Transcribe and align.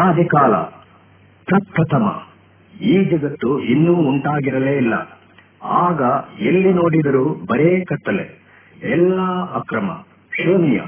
ಅನಾದಿ 0.00 0.24
ಕಾಲ 0.24 0.56
ಪ್ರಪ್ರಥಮ. 1.46 2.22
ಈ 2.80 3.04
ಜಗತ್ತು 3.04 3.60
ಇನ್ನೂ 3.60 3.94
ಉಂಟಾಗಿರಲೇ 3.94 4.76
ಇಲ್ಲ. 4.76 4.94
ಆಗ 5.62 6.02
ಎಲ್ಲಿ 6.40 6.72
ನೋಡಿದರೂ 6.72 7.24
ಬರೇ 7.24 7.84
ಕತ್ತಲೆ. 7.84 8.42
ಎಲ್ಲ 8.82 9.20
ಅಕ್ರಮ, 9.54 10.04
ಶೂನ್ಯ. 10.42 10.82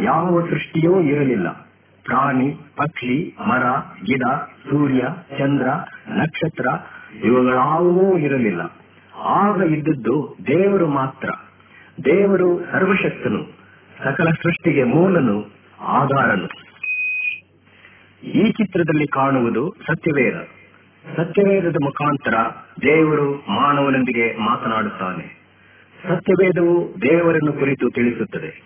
ಯಾವ 0.00 0.46
ಸೃಷ್ಟಿಯೂ 0.50 1.00
ಇರಲಿಲ್ಲ. 1.00 1.50
ಪ್ರಾಣಿ, 2.04 2.50
ಪಕ್ಷಿ, 2.76 3.36
ಮರ, 3.46 3.62
ಗಿಡ, 4.04 4.22
ಸೂರ್ಯ, 4.70 5.02
ಚಂದ್ರ, 5.38 5.66
ನಕ್ಷತ್ರ 6.08 6.66
ಇವುಗಳಾವೂ 7.24 8.18
ಇರಲಿಲ್ಲ. 8.18 8.60
ಆಗ 9.24 9.72
ಇದ್ದದ್ದು 9.72 10.36
ದೇವರು 10.46 10.88
ಮಾತ್ರ. 10.88 11.30
ದೇವರು 12.04 12.60
ಸರ್ವಶಕ್ತನು. 12.72 13.44
ಸಕಲ 14.04 14.30
ಸೃಷ್ಟಿಗೆ 14.42 14.84
ಮೂಲನು, 14.84 15.50
ಆಧಾರನು. 15.80 16.67
ಈ 18.22 18.50
ಚಿತ್ರದಲ್ಲಿ 18.50 19.06
ಕಾಣುವುದು 19.06 19.74
ಸತ್ಯವೇದ. 19.86 20.34
ಸತ್ಯವೇದದ 21.16 21.76
ಮುಖಾಂತರ 21.82 22.34
ದೇವರು 22.82 23.32
ಮಾನವನೊಂದಿಗೆ 23.34 24.36
ಮಾತನಾಡುತ್ತಾನೆ. 24.38 25.38
ಸತ್ಯವೇದವು 26.08 27.02
ದೇವರನ್ನು 27.02 27.52
ಕುರಿತು 27.52 27.90
ತಿಳಿಸುತ್ತದೆ. 27.90 28.62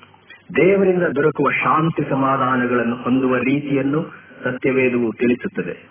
ದೇವರಿಂದ 0.56 1.02
ದೊರಕುವ 1.02 1.50
ಶಾಂತಿ 1.50 2.10
ಸಮಾಧಾನಗಳನ್ನು 2.10 2.96
ಹೊಂದುವ 2.96 3.36
ರೀತಿಯನ್ನು 3.36 4.12
ಸತ್ಯವೇದವು 4.44 5.12
ತಿಳಿಸುತ್ತದೆ. 5.12 5.88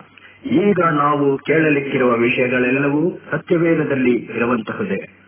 ಈಗ 0.50 0.78
ನಾವು 0.80 1.38
ಕೇಳಲಿಕ್ಕಿರುವ 1.38 2.12
ವಿಷಯಗಳೆಲ್ಲವೂ 2.12 3.18
ಸತ್ಯವೇದದಲ್ಲಿ 3.30 4.16
ಇರುವಂತಹುದೇ. 4.16 5.18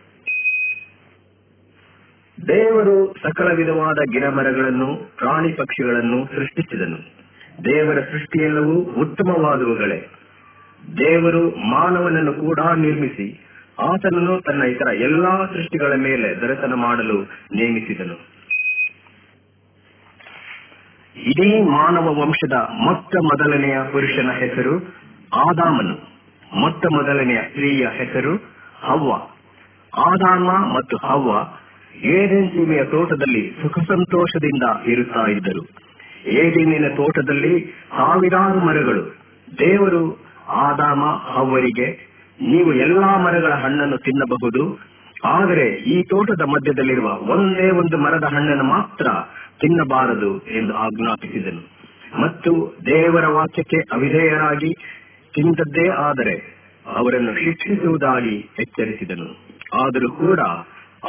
ದೇವರು 2.47 3.15
ಸಕಲ 3.23 3.53
ವಿಧವಾದ 3.53 3.97
ಗಿಡಮರಗಳನ್ನು, 4.11 5.15
ಪ್ರಾಣಿ 5.17 5.53
ಪಕ್ಷಿಗಳನ್ನು 5.53 6.25
ಸೃಷ್ಟಿಸಿದನು. 6.25 7.24
ದೇವರ 7.63 7.99
ಸೃಷ್ಟಿಯೆಲ್ಲವೂ 7.99 8.73
ಉತ್ತಮವಾದವುಗಳೇ. 8.73 10.07
ದೇವರು 10.97 11.49
ಮಾನವನನ್ನು 11.49 12.33
ಕೂಡ 12.33 12.59
ನಿರ್ಮಿಸಿ, 12.75 13.47
ಆತನನ್ನು 13.79 14.41
ತನ್ನ 14.41 14.63
ಇತರ 14.63 14.87
ಎಲ್ಲಾ 14.87 15.45
ಸೃಷ್ಟಿಗಳ 15.45 15.93
ಮೇಲೆ 15.95 16.35
ದರ್ಶನ 16.35 16.73
ಮಾಡಲು 16.73 17.21
ನೇಮಿಸಿದನು. 17.55 18.13
ಇಡೀ 21.15 21.61
ಮಾನವ 21.61 22.21
ವಂಶದ 22.21 22.53
ಮೊತ್ತ 22.73 23.15
ಮೊದಲನೆಯ 23.15 23.77
ಪುರುಷನ 23.91 24.31
ಹೆಸರು 24.31 24.77
ಆದಾಮನು. 25.33 26.09
ಮೊತ್ತ 26.55 26.85
ಮೊದಲನೆಯ 26.85 27.37
ಸ್ತ್ರೀಯ 27.37 27.87
ಹೆಸರು 27.87 28.35
ಹವ್ವ. 28.83 29.13
ಆದಾಮ 29.99 30.51
ಮತ್ತು 30.51 30.97
ಹವ್ವ 30.97 31.29
ಏದೆನ್ 32.07 32.49
ಸೀಮೆಯ 32.49 32.83
ತೋಟದಲ್ಲಿ 32.83 33.53
ಸುಖ 33.61 33.79
ಸಂತೋಷದಿಂದ 33.79 34.63
ಇರುತ್ತಾ 34.85 35.25
ಇದ್ದರು. 35.25 35.84
ಏಡೇನಿನ 36.25 36.87
ತೋಟದಲ್ಲಿ 36.95 37.65
ಸಾವಿರಾರು 37.89 38.59
ಮರಗಳು. 38.59 39.17
ದೇವರು 39.59 40.25
ಆದಾಮ 40.47 41.05
ಅವರಿಗೆ, 41.33 42.15
ನೀವು 42.41 42.73
ಎಲ್ಲಾ 42.73 43.17
ಮರಗಳ 43.17 43.51
ಹಣ್ಣನ್ನು 43.51 43.97
ತಿನ್ನಬಹುದು, 43.97 44.79
ಆದರೆ 45.25 45.69
ಈ 45.69 46.03
ತೋಟದ 46.03 46.41
ಮಧ್ಯದಲ್ಲಿರುವ 46.41 47.07
ಒಂದೇ 47.07 47.69
ಒಂದು 47.69 47.97
ಮರದ 47.97 48.23
ಹಣ್ಣನ್ನು 48.23 48.63
ಮಾತ್ರ 48.63 49.07
ತಿನ್ನಬಾರದು 49.61 50.39
ಎಂದು 50.39 50.73
ಆಜ್ಞಾಪಿಸಿದನು. 50.73 51.75
ಮತ್ತು 52.21 52.75
ದೇವರ 52.85 53.27
ವಾಕ್ಯಕ್ಕೆ 53.27 53.77
ಅವಿಧೇಯರಾಗಿ, 53.77 54.73
ತಿಂದದ್ದೇ 55.33 55.89
ಆದರೆ 55.89 56.55
ಅವರನ್ನು 56.95 57.43
ಶಿಕ್ಷಿಸುವುದಾಗಿ 57.43 58.49
ಎಚ್ಚರಿಸಿದನು. 58.59 59.45
ಆದರೂ 59.85 60.11
ಕೂಡ 60.11 60.39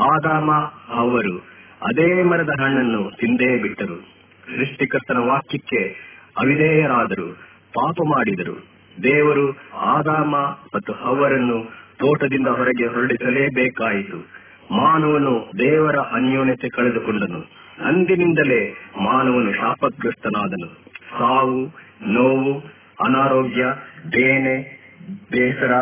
ಆದಾಮ 0.00 0.52
ಅವರು 0.94 1.38
ಅದೇ 1.82 2.22
ಮರದ 2.22 2.50
ಹಣ್ಣನ್ನು 2.60 3.16
ತಿಂದೇ 3.16 3.58
ಬಿಟ್ಟರು. 3.58 4.15
ಸೃಷ್ಟಿಕರ್ತನ 4.46 5.16
ವಾಕ್ಯಕ್ಕೆ 5.16 5.96
ಅವಿಧೇಯರಾದರು, 6.38 7.34
ಪಾಪ 7.74 7.94
ಮಾಡಿದರು. 8.04 8.66
ದೇವರು 9.02 9.58
ಆದಾಮ 9.76 10.36
ಮತ್ತು 10.76 10.92
ಅವರನ್ನು 10.92 11.64
ತೋಟದಿಂದ 11.98 12.46
ಹೊರಗೆ 12.46 12.86
ಹೊರಡಿಸಲೇಬೇಕಾಯಿತು. 12.86 14.46
ಮಾನವನು 14.74 15.50
ದೇವರ 15.58 15.96
ಅನ್ಯೋನ್ಯತೆ 15.96 16.68
ಕಳೆದುಕೊಂಡನು. 16.68 17.40
ಅಂದಿನಿಂದಲೇ 17.84 18.74
ಮಾನವನು 19.02 19.52
ಶಾಪಗ್ರಸ್ತನಾದನು. 19.52 20.66
ಸಾವು, 21.10 21.66
ನೋವು, 22.08 22.60
ಅನಾರೋಗ್ಯ, 23.04 23.64
ಬೇನೆ, 24.10 24.86
ಬೇಸರ, 25.30 25.72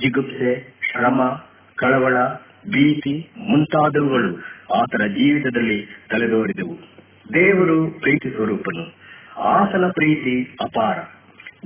ಜಿಗುಪ್ಸೆ, 0.00 0.78
ಶ್ರಮ, 0.90 1.20
ಕಳವಳ, 1.74 2.16
ಭೀತಿ 2.70 3.30
ಮುಂತಾದವುಗಳು 3.38 4.36
ಆತನ 4.74 5.06
ಜೀವಿತದಲ್ಲಿ 5.06 5.86
ತಲೆದೋರಿದವು. 6.10 7.01
ದೇವರು 7.34 8.00
ಪ್ರೀತಿ 8.00 8.30
ಸ್ವರೂಪನು. 8.30 9.02
ಆತನ 9.40 9.84
ಪ್ರೀತಿ 9.94 10.56
ಅಪಾರ. 10.60 10.96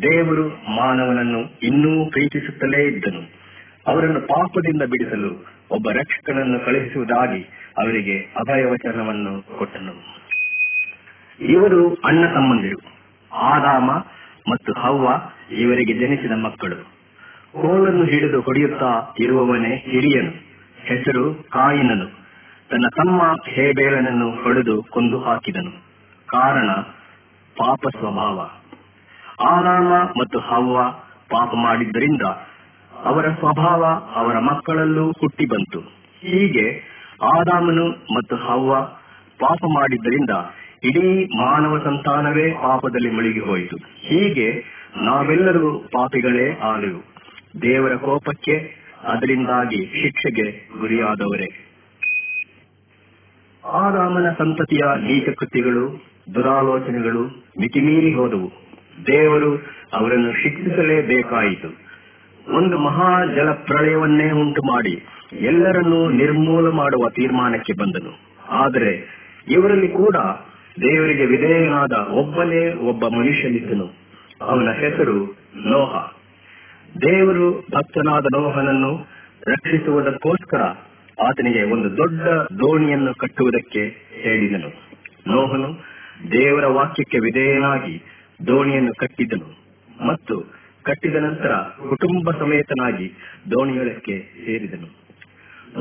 ದೇವರು 0.03 0.49
ಮಾನವನನ್ನು 0.77 1.59
ಇನ್ನೂ 1.63 2.11
ಪ್ರೀತಿಸುತ್ತಲೇ 2.11 2.87
ಇದ್ದನು. 2.87 3.21
ಅವರನ್ನು 3.87 4.21
ಪಾಪದಿಂದ 4.21 4.83
ಬಿಡಿಸಲು 4.83 5.47
ಒಬ್ಬ 5.71 5.91
ರಕ್ಷಕನನ್ನು 5.91 6.61
ಕಳುಹಿಸುವುದಾಗಿ 6.61 7.43
ಅವರಿಗೆ 7.79 8.19
ಅಭಯವಚನವನ್ನು 8.19 9.59
ಕೊಟ್ಟನು. 9.59 9.93
ಇವರು 11.41 11.95
ಅಣ್ಣ 11.95 12.27
ತಮ್ಮಂದಿರು. 12.27 12.79
ಆದಾಮ 13.33 13.91
ಮತ್ತು 14.51 14.73
ಹವ್ವ 14.73 15.09
ಇವರಿಗೆ 15.55 15.93
ಜನಿಸಿದ 15.93 16.33
ಮಕ್ಕಳು. 16.33 16.77
ಕೋಲನ್ನು 17.53 18.05
ಹಿಡಿದು 18.05 18.41
ಹೊಡೆಯುತ್ತಾ 18.41 19.15
ಇರುವವನೇ 19.21 19.77
ಹಿರಿಯನು. 19.77 20.31
ಹೆಸರು 20.79 21.35
ಕಾಯಿನನು. 21.35 22.26
ತನ್ನ 22.71 22.87
ತಮ್ಮ 22.89 23.23
ಹೇಬೇಳನನ್ನು 23.47 24.31
ಹೊಡೆದು 24.31 24.83
ಕೊಂದು 24.83 25.19
ಹಾಕಿದನು. 25.19 25.71
ಕಾರಣ 26.27 26.71
ಪಾಪ 27.59 27.89
ಸ್ವಭಾವ. 27.99 28.41
ಆರಾಮ 29.49 29.93
ಮತ್ತು 30.21 30.39
ಹವ್ವ 30.39 30.83
ಪಾಪ 31.31 31.55
ಮಾಡಿದ್ದರಿಂದ 31.55 32.23
ಅವರ 33.05 33.29
ಸ್ವಭಾವ 33.29 33.85
ಅವರ 34.15 34.39
ಮಕ್ಕಳಲ್ಲೂ 34.39 35.11
ಹುಟ್ಟಿ 35.11 35.47
ಬಂತು. 35.47 35.81
ಹೀಗೆ 36.21 36.83
ಆದಾಮನು 37.37 37.89
ಮತ್ತು 37.89 38.37
ಹವ್ವ 38.37 38.81
ಪಾಪ 39.39 39.59
ಮಾಡಿದ್ದರಿಂದ 39.75 40.31
ಇಡೀ 40.85 41.25
ಮಾನವ 41.25 41.79
ಸಂತಾನವೇ 41.79 42.51
ಪಾಪದಲ್ಲಿ 42.51 43.11
ಮುಳುಗಿ 43.11 43.41
ಹೋಯಿತು. 43.41 43.77
ಹೀಗೆ 43.77 44.65
ನಾವೆಲ್ಲರೂ 44.97 45.79
ಪಾಪಿಗಳೇ 45.79 46.53
ಆದೆವು. 46.53 47.01
ದೇವರ 47.63 47.95
ಕೋಪಕ್ಕೆ 47.95 48.87
ಅದರಿಂದಾಗಿ 49.05 50.03
ಶಿಕ್ಷೆಗೆ 50.03 50.79
ಗುರಿಯಾದವರೇ. 50.81 51.66
ಆದಾಮನ 53.77 54.31
ಸಂತತಿಯ 54.39 54.79
ನೀಚ 54.79 55.29
ಕೃತಿಗಳು 55.29 56.05
ದುರಾಲೋಚನೆಗಳು 56.35 57.23
ಮಿತಿಮೀರಿ 57.61 58.15
ಹೋದವು. 58.15 58.51
ದೇವರು 59.07 59.57
ಅವರನ್ನು 59.93 60.43
ಶಿಕ್ಷಿಸಲೇಬೇಕಾಯಿತು. 60.43 61.69
ಒಂದು 62.57 62.79
ಮಹಾ 62.79 63.25
ಜಲ 63.35 63.51
ಪ್ರಳಯವನ್ನೇ 63.53 64.31
ಉಂಟು 64.31 64.63
ಮಾಡಿ 64.63 65.05
ಎಲ್ಲರನ್ನೂ 65.33 66.11
ನಿರ್ಮೂಲ 66.11 66.71
ಮಾಡುವ 66.71 67.09
ತೀರ್ಮಾನಕ್ಕೆ 67.11 67.73
ಬಂದನು. 67.73 68.43
ಆದರೆ 68.51 69.09
ಇವರಲ್ಲಿ 69.49 69.89
ಕೂಡ 69.89 70.17
ದೇವರಿಗೆ 70.81 71.27
ವಿಧೇಯನಾದ 71.27 71.93
ಒಬ್ಬನೇ 71.93 72.75
ಒಬ್ಬ 72.75 73.09
ಮನುಷ್ಯನಿದ್ದನು. 73.09 73.87
ಅವನ 74.41 74.71
ಹೆಸರು 74.71 75.37
ನೋಹ. 75.57 75.97
ದೇವರು 77.01 77.67
ಭಕ್ತನಾದ 77.75 78.25
ನೋಹನನ್ನು 78.33 79.07
ರಕ್ಷಿಸುವುದಕ್ಕೋಸ್ಕರ 79.49 80.63
ಆತನಿಗೆ 81.23 81.63
ಒಂದು 81.63 81.97
ದೊಡ್ಡ 81.97 82.21
ದೋಣಿಯನ್ನು 82.59 83.15
ಕಟ್ಟುವುದಕ್ಕೆ 83.15 83.95
ಹೇಳಿದನು. 84.23 84.69
ನೋಹನು 85.29 85.73
ದೇವರ 86.33 86.67
ವಾಕ್ಯಕ್ಕೆ 86.67 87.19
ವಿಧೇಯನಾಗಿ 87.19 88.03
ದೋಣಿಯನ್ನು 88.47 88.95
ಕಟ್ಟಿದನು 88.95 89.67
ಮತ್ತು 90.07 90.41
ಕಟ್ಟಿದ 90.83 91.17
ನಂತರ 91.17 91.53
ಕುಟುಂಬ 91.89 92.31
ಸಮೇತನಾಗಿ 92.31 93.13
ದೋಣಿಯೊಳಕ್ಕೆ 93.51 94.19
ಸೇರಿದನು. 94.45 95.05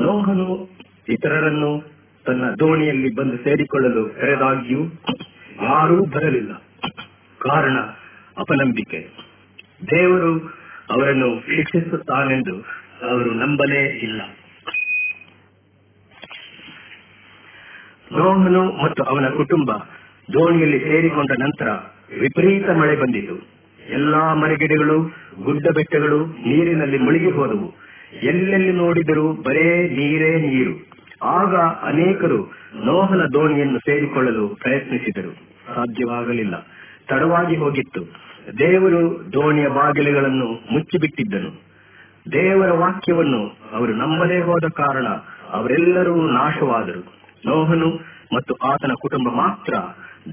ನೋಹನು 0.02 0.70
ಇತರರನ್ನು 1.08 1.96
ತನ್ನ 2.26 2.44
ದೋಣಿಯಲ್ಲಿ 2.50 3.14
ಬಂದು 3.14 3.36
ಸೇರಿಕೊಳ್ಳಲು 3.36 4.20
ಕರೆದಾಗಿಯೂ 4.20 4.84
ಯಾರೂ 5.62 6.04
ಬರಲಿಲ್ಲ. 6.04 6.54
ಕಾರಣ 7.38 7.78
ಅಪನಂಬಿಕೆ. 8.38 9.08
ದೇವರು 9.90 10.38
ಅವರನ್ನು 10.90 11.40
ಶಿಕ್ಷಿಸುತ್ತಾನೆಂದು 11.40 12.56
ಅವರು 13.10 13.30
ನಂಬಲೇ 13.30 13.86
ಇಲ್ಲ. 13.86 14.22
ನೋಹನು 18.12 18.64
ಮತ್ತು 18.84 19.02
ಅವನ 19.02 19.28
ಕುಟುಂಬ 19.28 19.72
ದೋಣಿಯಲ್ಲಿ 20.32 20.80
ಸೇರಿಕೊಂಡ 20.80 21.30
ನಂತರ 21.38 21.68
ವಿಪರೀತ 22.20 22.70
ಮಳೆ 22.70 22.96
ಬಂದಿತು. 22.96 23.48
ಎಲ್ಲಾ 23.92 24.34
ಮರಗಿಡಗಳು 24.34 25.02
ಗುಡ್ಡ 25.42 25.66
ಬೆಟ್ಟಗಳು 25.74 26.26
ನೀರಿನಲ್ಲಿ 26.26 26.98
ಮುಳುಗಿ 26.98 27.30
ಹೋದವು. 27.30 27.74
ಎಲ್ಲೆಲ್ಲಿ 28.22 28.72
ನೋಡಿದರೂ 28.72 29.32
ಬರೇ 29.32 29.88
ನೀರೇ 29.88 30.36
ನೀರು. 30.36 30.90
ಆಗ 31.22 31.56
ಅನೇಕರು 31.56 32.52
ಲೋಹನ 32.84 33.20
ದೋಣಿಯನ್ನು 33.32 33.78
ಸೇರಿಕೊಳ್ಳಲು 33.78 34.48
ಪ್ರಯತ್ನಿಸಿದರು. 34.48 35.30
ಸಾಧ್ಯವಾಗಲಿಲ್ಲ. 35.74 36.66
ತಡವಾಗಿ 37.08 37.56
ಹೋಗಿತ್ತು. 37.56 38.00
ದೇವರು 38.58 39.32
ದೋಣಿಯ 39.32 39.68
ಬಾಗಿಲುಗಳನ್ನು 39.68 40.46
ಮುಚ್ಚಿಬಿಟ್ಟಿದ್ದನು. 40.72 41.50
ದೇವರ 42.32 42.70
ವಾಕ್ಯವನ್ನು 42.70 43.58
ಅವರು 43.72 43.92
ನಂಬದೇ 43.92 44.40
ಹೋದ 44.40 44.64
ಕಾರಣ 44.74 45.06
ಅವರೆಲ್ಲರೂ 45.52 46.30
ನಾಶವಾದರು. 46.30 47.16
ನೋಹನು 47.46 47.88
ಮತ್ತು 48.34 48.54
ಆತನ 48.54 48.92
ಕುಟುಂಬ 49.00 49.28
ಮಾತ್ರ 49.28 49.74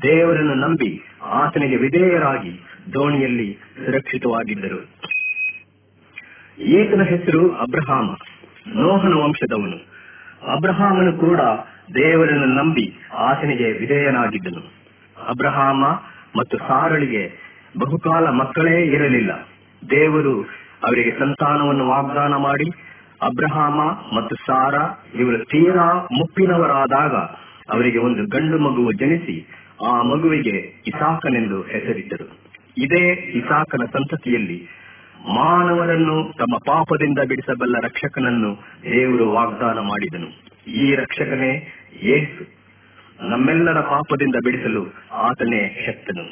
ದೇವರನ್ನು 0.01 0.53
ನಂಬಿ 0.53 1.01
ಆತನಿಗೆ 1.23 1.75
ವಿಧೇಯರಾಗಿ 1.75 2.61
ದೋಣಿಯಲ್ಲಿ 2.93 3.57
ಸುರಕ್ಷಿತವಾಗಿದ್ದರು. 3.85 4.79
ಈತನ 6.63 7.03
ಹೆಸರು 7.03 7.51
ಅಬ್ರಹಾಮ, 7.55 8.09
ನೋಹನ 8.67 9.13
ವಂಶದವನು. 9.13 9.77
ಅಬ್ರಹಾಮನು 10.55 11.13
ಕೂಡ 11.13 11.41
ದೇವರನ್ನು 11.95 12.45
ನಂಬಿ 12.45 12.93
ಆತನಿಗೆ 13.13 13.71
ವಿಧೇಯನಾಗಿದ್ದನು. 13.71 14.61
ಅಬ್ರಹಾಮ 15.27 15.83
ಮತ್ತು 16.39 16.57
ಸಾರಳಿಗೆ 16.57 17.23
ಬಹುಕಾಲ 17.79 18.29
ಮಕ್ಕಳೇ 18.29 18.85
ಇರಲಿಲ್ಲ. 18.85 19.47
ದೇವರು 19.89 20.41
ಅವರಿಗೆ 20.83 21.11
ಸಂತಾನವನ್ನು 21.11 21.87
ವಾಗ್ದಾನ 21.87 22.35
ಮಾಡಿ 22.35 22.67
ಅಬ್ರಹಾಮ 23.23 23.81
ಮತ್ತು 24.15 24.35
ಸಾರ 24.35 24.73
ಇವರು 25.19 25.45
ತೀರಾ 25.45 26.07
ಮುಪ್ಪಿನವರಾದಾಗ 26.11 27.15
ಅವರಿಗೆ 27.73 27.97
ಒಂದು 27.97 28.25
ಗಂಡು 28.25 28.57
ಮಗುವು 28.57 28.91
ಜನಿಸಿ 28.91 29.47
ಆ 29.87 30.01
ಮಗುವಿಗೆ 30.01 30.83
ಇಸಾಕನೆಂದು 30.87 31.61
ಹೆಸರಿಟ್ಟರು. 31.61 32.37
ಇದೇ 32.77 33.13
ಇಸಾಕನ 33.13 33.85
ಸಂತತಿಯಲ್ಲಿ 33.85 34.67
ಮಾನವರನ್ನು 35.35 36.33
ತಮ್ಮ 36.37 36.57
ಪಾಪದಿಂದ 36.57 37.19
ಬಿಡಿಸಬಲ್ಲ 37.27 37.75
ರಕ್ಷಕನನ್ನು 37.79 38.55
ದೇವರು 38.83 39.31
ವಾಗ್ದಾನ 39.31 39.79
ಮಾಡಿದನು. 39.79 40.27
ಈ 40.71 40.95
ರಕ್ಷಕನೇ 40.95 41.67
ಯೇಸು. 42.03 42.63
ನಮ್ಮೆಲ್ಲರ 43.29 43.81
ಪಾಪದಿಂದ 43.81 44.35
ಬಿಡಿಸಲು 44.43 44.85
ಆತನೇ 45.11 45.83
ಶಕ್ತನು. 45.85 46.23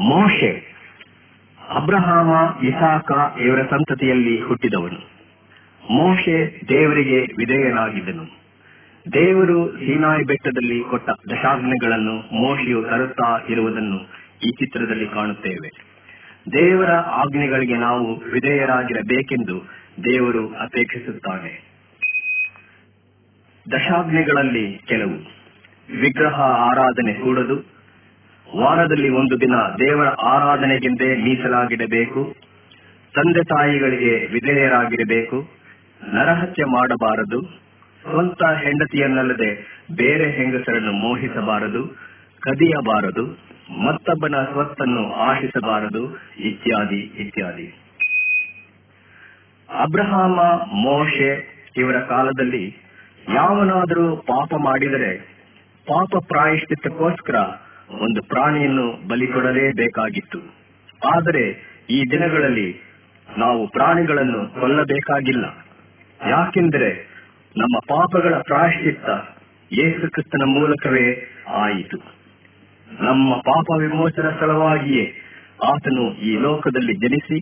ಮೋಶೆ 0.00 0.75
ಅಬ್ರಹಾಮ, 1.70 2.28
ಇಸಾಕ 2.66 3.38
ಇವರ 3.40 3.62
ಸಂತತಿಯಲ್ಲಿ 3.62 4.40
ಹುಟ್ಟಿದವನು. 4.40 5.16
ಮೋಶೆ 5.90 6.60
ದೇವರಿಗೆ 6.68 7.20
ವಿಧೇಯನಾಗಿದ್ದನು. 7.20 8.46
ದೇವರು 9.12 9.72
ಸೀನಾಯಿ 9.72 10.24
ಬೆಟ್ಟದಲ್ಲಿ 10.24 10.84
ಕೊಟ್ಟ 10.90 11.10
ದಶಾಜ್ಞೆಗಳನ್ನು 11.10 12.34
ಮೋಶೆಯು 12.34 12.82
ತರುತ್ತಾ 12.82 13.40
ಇರುವುದನ್ನು 13.48 14.00
ಈ 14.46 14.50
ಚಿತ್ರದಲ್ಲಿ 14.50 15.08
ಕಾಣುತ್ತೇವೆ. 15.08 15.70
ದೇವರ 16.52 16.90
ಆಜ್ಞೆಗಳಿಗೆ 16.92 17.76
ನಾವು 17.76 18.16
ವಿಧೇಯರಾಗಿರಬೇಕೆಂದು 18.16 19.60
ದೇವರು 20.04 20.54
ಅಪೇಕ್ಷಿಸುತ್ತಾನೆ. 20.54 21.66
ದಶಾಜ್ಞೆಗಳಲ್ಲಿ 23.72 24.80
ಕೆಲವು 24.86 25.36
ವಿಗ್ರಹ 26.00 26.40
ಆರಾಧನೆ 26.40 27.12
ಕೂಡದು 27.12 27.75
ವಾರದಲ್ಲಿ 28.54 29.08
ಒಂದು 29.08 29.40
ದಿನ 29.40 29.54
ದೇವರ 29.56 30.08
ಆರಾಧನೆಗೆಂದೇ 30.08 31.16
ಮೀಸಲಾಗಿಡಬೇಕು. 31.16 32.36
ತಂದೆ 33.14 33.44
ತಾಯಿಗಳಿಗೆ 33.44 34.26
ವಿಧೇಯರಾಗಿರಬೇಕು. 34.32 35.48
ನರಹತ್ಯೆ 36.12 36.64
ಮಾಡಬಾರದು. 36.64 37.42
ಸ್ವಂತ 38.02 38.44
ಹೆಂಡತಿಯನ್ನಲ್ಲದೆ 38.44 39.82
ಬೇರೆ 39.96 40.30
ಹೆಂಗಸರನ್ನು 40.30 40.92
ಮೋಹಿಸಬಾರದು. 40.92 41.86
ಕದಿಯಬಾರದು. 42.40 43.26
ಮತ್ತೊಬ್ಬನ 43.86 44.34
ಸ್ವತ್ತನ್ನು 44.52 45.12
ಆಶಿಸಬಾರದು. 45.12 46.18
ಇತ್ಯಾದಿ 46.38 47.00
ಇತ್ಯಾದಿ. 47.00 47.74
ಅಬ್ರಹಾಮ, 49.80 50.40
ಮೋಶೆ 50.74 51.56
ಇವರ 51.76 52.00
ಕಾಲದಲ್ಲಿ 52.00 52.76
ಯಾವನಾದರೂ 53.34 54.16
ಪಾಪ 54.16 54.54
ಮಾಡಿದರೆ 54.54 55.18
ಪಾಪ 55.86 56.16
ಪ್ರಾಯಶ್ಚಿತ್ತಕ್ಕೋಸ್ಕರ 56.28 57.34
ಒಂದು 57.90 58.22
ಪ್ರಾಣಿಯನ್ನು 58.28 59.08
ಬಲಿ 59.08 59.26
ಕೊಡಲೇಬೇಕಾಗಿತ್ತು 59.26 60.38
ಆದರೆ 61.16 61.50
ಈ 61.90 62.02
ದಿನಗಳಲ್ಲಿ 62.10 62.80
ನಾವು 63.38 63.66
ಪ್ರಾಣಿಗಳನ್ನು 63.66 64.60
ಕೊಲ್ಲಬೇಕಾಗಿಲ್ಲ. 64.60 65.44
ಯಾಕೆಂದರೆ 66.30 67.16
ನಮ್ಮ 67.56 67.78
ಪಾಪಗಳ 67.88 68.34
ಪ್ರಾಯಶ್ಚಿತ್ತ 68.34 69.08
ಯೇಸು 69.72 70.10
ಕ್ರಿಸ್ತನ 70.10 70.42
ಮೂಲಕವೇ 70.46 71.30
ಆಯಿತು. 71.48 71.98
ನಮ್ಮ 73.00 73.36
ಪಾಪ 73.36 73.80
ವಿಮೋಚನ 73.80 74.30
ಸ್ಥಳವಾಗಿಯೇ 74.30 75.12
ಆತನು 75.64 76.12
ಈ 76.12 76.36
ಲೋಕದಲ್ಲಿ 76.36 76.94
ಜನಿಸಿ 76.94 77.40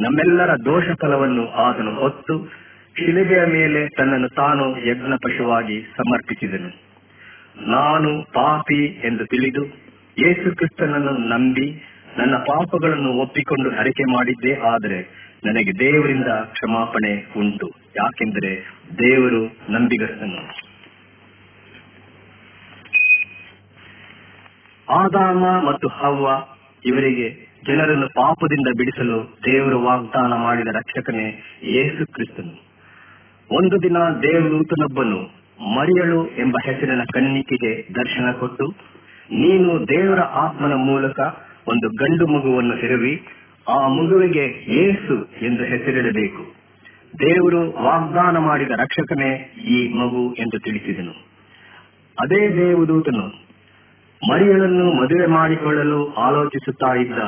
ನಮ್ಮೆಲ್ಲರ 0.00 0.56
ದೋಷ 0.64 0.84
ಫಲವನ್ನು 1.00 1.48
ಆತನು 1.48 1.94
ಹೊತ್ತು 1.94 2.52
ಶಿಲುಬೆಯ 2.96 3.44
ಮೇಲೆ 3.46 3.88
ತನ್ನನ್ನು 3.88 4.28
ತಾನು 4.28 4.86
ಯಜ್ಞ 4.86 5.12
ಪಶುವಾಗಿ 5.22 5.82
ಸಮರ್ಪಿಸಿದನು. 5.82 6.87
ನಾನು 7.66 8.32
ಪಾಪಿ 8.32 8.84
ಎಂದು 8.84 9.26
ತಿಳಿದು 9.26 9.64
ಯೇಸು 10.18 10.56
ಕ್ರಿಸ್ತನನ್ನು 10.56 11.10
ನಂಬಿ 11.10 11.82
ನನ್ನ 12.18 12.36
ಪಾಪಗಳನ್ನು 12.36 13.12
ಒಪ್ಪಿಕೊಂಡು 13.12 13.70
ಹರಿಕೆ 13.70 14.02
ಮಾಡಿದ್ದೇ 14.12 14.54
ಆದರೆ 14.54 15.28
ನನಗೆ 15.44 15.78
ದೇವರಿಂದ 15.78 16.26
ಕ್ಷಮಾಪಣೆ 16.26 17.30
ಉಂಟು. 17.36 17.66
ಯಾಕೆಂದರೆ 17.96 18.72
ದೇವರು 18.98 19.72
ನಂಬಿಗಸ್ತನು. 19.72 20.68
ಆದಾಮ 24.90 25.66
ಮತ್ತು 25.66 25.88
ಹವ್ವ 25.88 26.28
ಇವರಿಗೆ 26.84 27.48
ಜನರನ್ನು 27.66 28.06
ಪಾಪದಿಂದ 28.06 28.66
ಬಿಡಿಸಲು 28.76 29.38
ದೇವರು 29.46 29.82
ವಾಗ್ದಾನ 29.82 30.32
ಮಾಡಿದ 30.34 30.66
ರಕ್ಷಕನೇ 30.66 31.42
ಯೇಸು 31.62 32.12
ಕ್ರಿಸ್ತನು 32.12 32.68
ಒಂದು 33.56 33.82
ದಿನ 33.82 33.96
ದೇವದೂತನೊಬ್ಬನು 33.98 35.47
ಮರಿಯಳು 35.60 36.26
ಎಂಬ 36.26 36.56
ಹೆಸರಿನ 36.64 37.00
ಕನ್ನಿಕೆಗೆ 37.14 37.94
ದರ್ಶನ 37.94 38.30
ಕೊಟ್ಟು, 38.30 38.74
ನೀನು 39.30 39.88
ದೇವರ 39.88 40.20
ಆತ್ಮನ 40.20 40.72
ಮೂಲಕ 40.74 41.20
ಒಂದು 41.68 41.88
ಗಂಡು 41.88 42.26
ಮಗುವನ್ನು 42.26 42.74
ಹೆರುವಿ, 42.74 43.22
ಆ 43.68 43.88
ಮಗುವಿಗೆ 43.88 44.44
ಏಸು 44.72 45.24
ಎಂದು 45.24 45.64
ಹೆಸರಿಡಬೇಕು. 45.64 46.54
ದೇವರು 47.20 47.82
ವಾಗ್ದಾನ 47.82 48.36
ಮಾಡಿದ 48.36 48.70
ರಕ್ಷಕನೇ 48.70 49.54
ಈ 49.68 49.94
ಮಗು 49.94 50.34
ಎಂದು 50.34 50.58
ತಿಳಿಸಿದನು. 50.58 51.12
ಅದೇ 52.20 52.48
ದೇವದೂತನು 52.48 53.48
ಮರಿಯಳನ್ನು 54.30 54.92
ಮದುವೆ 54.92 55.26
ಮಾಡಿಕೊಳ್ಳಲು 55.26 56.14
ಆಲೋಚಿಸುತ್ತಾ 56.14 56.94
ಇದ್ದ 56.94 57.18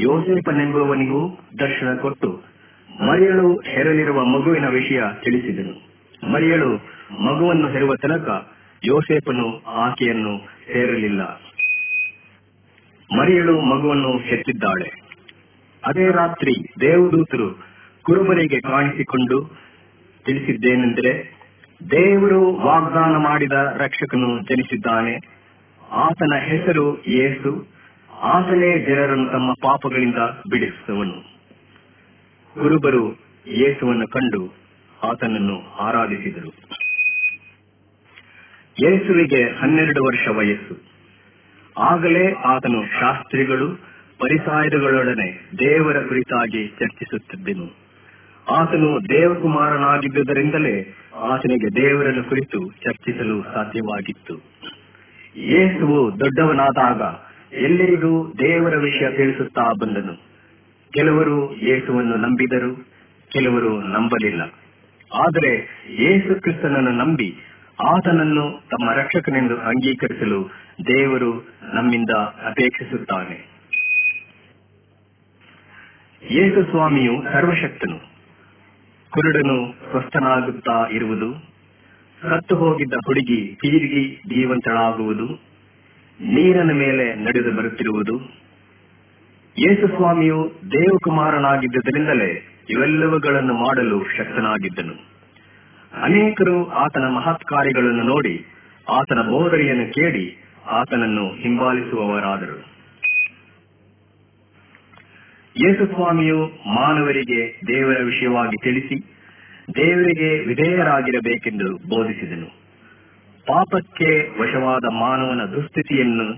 ಯೋಸೇಪನೆಂಬುವನಿಗೂ 0.00 1.40
ದರ್ಶನ 1.58 1.94
ಕೊಟ್ಟು, 1.94 2.42
ಮರಿಯಳು 3.06 3.56
ಹೆರಲಿರುವ 3.56 4.24
ಮಗುವಿನ 4.24 4.68
ವಿಷಯ 4.68 5.02
ತಿಳಿಸಿದನು. 5.24 5.90
ಮರಿಯಳು 6.32 6.89
ಮಗುವನ್ನು 7.10 7.68
ಹೆರುವ 7.68 7.96
ತನಕ 7.96 8.50
ಯೋಸೇಫನು 8.84 9.62
ಆಕೆಯನ್ನು 9.66 10.38
ಸೇರಲಿಲ್ಲ 10.38 11.22
ಮರಿಯಳು 13.18 13.60
ಮಗುವನ್ನು 13.60 14.18
ಹೆಚ್ಚಿದ್ದಾಳೆ 14.18 15.00
ಅದೇ 15.84 16.10
ರಾತ್ರಿ 16.10 16.80
ದೇವದೂತರು 16.80 17.70
ಕುರುಬರಿಗೆ 18.02 18.60
ಕಾಣಿಸಿಕೊಂಡು 18.60 19.60
ತಿಳಿಸಿದ್ದೇನೆಂದರೆ, 20.24 21.40
ದೇವರು 21.90 22.54
ವಾಗ್ದಾನ 22.54 23.16
ಮಾಡಿದ 23.16 23.52
ರಕ್ಷಕನು 23.52 24.40
ಜನಿಸಿದ್ದಾನೆ. 24.40 25.16
ಆತನ 25.90 26.34
ಹೆಸರು 26.38 26.98
ಯೇಸು. 27.08 27.66
ಆತನೇ 28.20 28.78
ಜನರನ್ನು 28.78 29.30
ತಮ್ಮ 29.30 29.52
ಪಾಪಗಳಿಂದ 29.52 30.16
ಬಿಡಿಸುವನು. 30.50 31.40
ಕುರುಬರು 32.54 33.12
ಯೇಸುವನ್ನು 33.46 34.08
ಕಂಡು 34.08 34.54
ಆತನನ್ನು 35.02 35.76
ಆರಾಧಿಸಿದರು. 35.76 36.79
ಯೇಸುವಿಗೆ 38.82 39.44
ಹನ್ನೆರಡು 39.44 40.04
ವರ್ಷ 40.04 40.28
ವಯಸ್ಸು. 40.28 40.76
ಆಗಲೇ 41.78 42.32
ಆತನು 42.32 42.86
ಶಾಸ್ತ್ರಿಗಳು 43.00 43.68
ಪರಿಸಾಯರುಗಳೊಡನೆ 44.18 45.48
ದೇವರ 45.58 46.00
ಕುರಿತಾಗಿ 46.00 46.68
ಚರ್ಚಿಸುತ್ತಿದ್ದನು. 46.68 47.66
ಆತನು 48.50 49.08
ದೇವಕುಮಾರನಾಗಿದ್ದುದರಿಂದಲೇ 49.08 50.94
ಆತನಿಗೆ 51.14 51.82
ದೇವರನ್ನು 51.82 52.24
ಕುರಿತು 52.24 52.58
ಚರ್ಚಿಸಲು 52.84 53.42
ಸಾಧ್ಯವಾಗಿತ್ತು. 53.42 54.34
ಯೇಸುವು 55.36 56.20
ದೊಡ್ಡವನಾದಾಗ 56.20 57.02
ಎಲ್ಲರಿಗೂ 57.54 58.32
ದೇವರ 58.38 58.76
ವಿಷಯ 58.76 59.10
ತಿಳಿಸುತ್ತಾ 59.10 59.72
ಬಂದನು. 59.80 60.14
ಕೆಲವರು 60.92 61.56
ಯೇಸುವನ್ನು 61.56 62.16
ನಂಬಿದರು, 62.16 62.88
ಕೆಲವರು 63.28 63.80
ನಂಬಲಿಲ್ಲ. 63.80 64.42
ಆದರೆ 65.14 65.54
ಯೇಸು 65.98 66.42
ಕ್ರಿಸ್ತನನ್ನು 66.42 66.90
ನಂಬಿ 66.90 67.36
ಆತನನ್ನು 67.82 68.66
ತಮ್ಮ 68.70 68.92
ರಕ್ಷಕನೆಂದು 68.92 69.60
ಅಂಗೀಕರಿಸಲು 69.60 70.50
ದೇವರು 70.86 71.48
ನಮ್ಮಿಂದ 71.74 72.10
ಅಪೇಕ್ಷಿಸುತ್ತಾನೆ. 72.46 73.50
ಯೇಸು 76.30 76.70
ಸ್ವಾಮಿಯು 76.70 77.22
ಸರ್ವಶಕ್ತನು. 77.32 77.98
ಕುರುಡನು 79.10 79.72
ಸ್ವಸ್ಥನಾಗುತ್ತಾ 79.90 80.86
ಇರುವುದು, 80.92 81.34
ಸತ್ತು 82.22 82.56
ಹೋಗಿದ್ದ 82.56 82.92
ಹುಡುಗಿ 83.06 83.54
ತಿರುಗಿ 83.54 84.22
ಜೀವಂತಳಾಗುವುದು, 84.28 85.26
ನೀರನ 86.20 86.72
ಮೇಲೆ 86.72 87.14
ನಡೆದು 87.14 87.56
ಬರುತ್ತಿರುವುದು. 87.56 88.18
ಯೇಸು 89.58 89.88
ಸ್ವಾಮಿಯು 89.88 90.52
ದೇವಕುಮಾರನಾಗಿದ್ದುದರಿಂದಲೇ 90.72 92.60
ಇವೆಲ್ಲವುಗಳನ್ನು 92.70 93.54
ಮಾಡಲು 93.54 94.04
ಶಕ್ತನಾಗಿದ್ದನು. 94.16 95.09
ಅನೇಕರು 95.94 96.70
ಆತನ 96.70 97.04
ಮಹತ್ 97.08 97.44
ಕಾರ್ಯಗಳನ್ನು 97.44 98.02
ನೋಡಿ 98.02 98.46
ಆತನ 98.88 99.22
ಬೋಧನೆಯನ್ನು 99.22 99.92
ಕೇಳಿ 99.92 100.36
ಆತನನ್ನು 100.66 101.28
ಹಿಂಬಾಲಿಸುವವರಾದರು. 101.28 102.70
ಯೇಸು 105.56 105.86
ಸ್ವಾಮಿಯು 105.86 106.46
ಮಾನವರಿಗೆ 106.74 107.60
ದೇವರ 107.66 108.02
ವಿಷಯವಾಗಿ 108.02 108.62
ತಿಳಿಸಿ 108.62 109.04
ದೇವರಿಗೆ 109.74 110.38
ವಿಧೇಯರಾಗಿರಬೇಕೆಂದು 110.38 111.76
ಬೋಧಿಸಿದನು. 111.88 112.46
ಪಾಪಕ್ಕೆ 113.46 114.40
ವಶವಾದ 114.40 114.84
ಮಾನವನ 114.92 115.44
ದುಸ್ಥಿತಿಯನ್ನು 115.44 116.32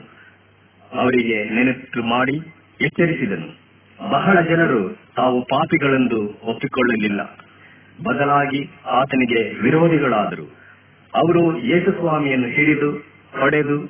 ಅವರಿಗೆ 0.92 1.44
ನೆನಪು 1.44 2.02
ಮಾಡಿ 2.02 2.36
ಎಚ್ಚರಿಸಿದನು. 2.80 3.62
ಬಹಳ 4.10 4.40
ಜನರು 4.40 4.96
ತಾವು 5.16 5.42
ಪಾಪಿಗಳೆಂದು 5.42 6.40
ಒಪ್ಪಿಕೊಳ್ಳಲಿಲ್ಲ. 6.44 7.41
ಬದಲಾಗಿ 8.02 8.70
ಆತನಿಗೆ 8.86 9.62
ವಿರೋಧಿಗಳಾದರು. 9.62 10.62
ಅವರು 11.14 11.58
ಯೇಸುಸ್ವಾಮಿಯನ್ನು 11.58 12.48
ಹಿಡಿದು 12.48 12.90
ಹೊಡೆದು 13.40 13.80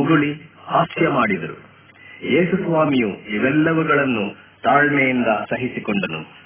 ಉಗುಳಿ, 0.00 0.32
ಹಾಸ್ಯ 0.66 1.08
ಮಾಡಿದರು. 1.08 1.70
ಯೇಸುಸ್ವಾಮಿಯು 2.30 3.08
ಇವೆಲ್ಲವುಗಳನ್ನು 3.08 4.36
ತಾಳ್ಮೆಯಿಂದ 4.62 5.26
ಸಹಿಸಿಕೊಂಡನು. 5.26 6.40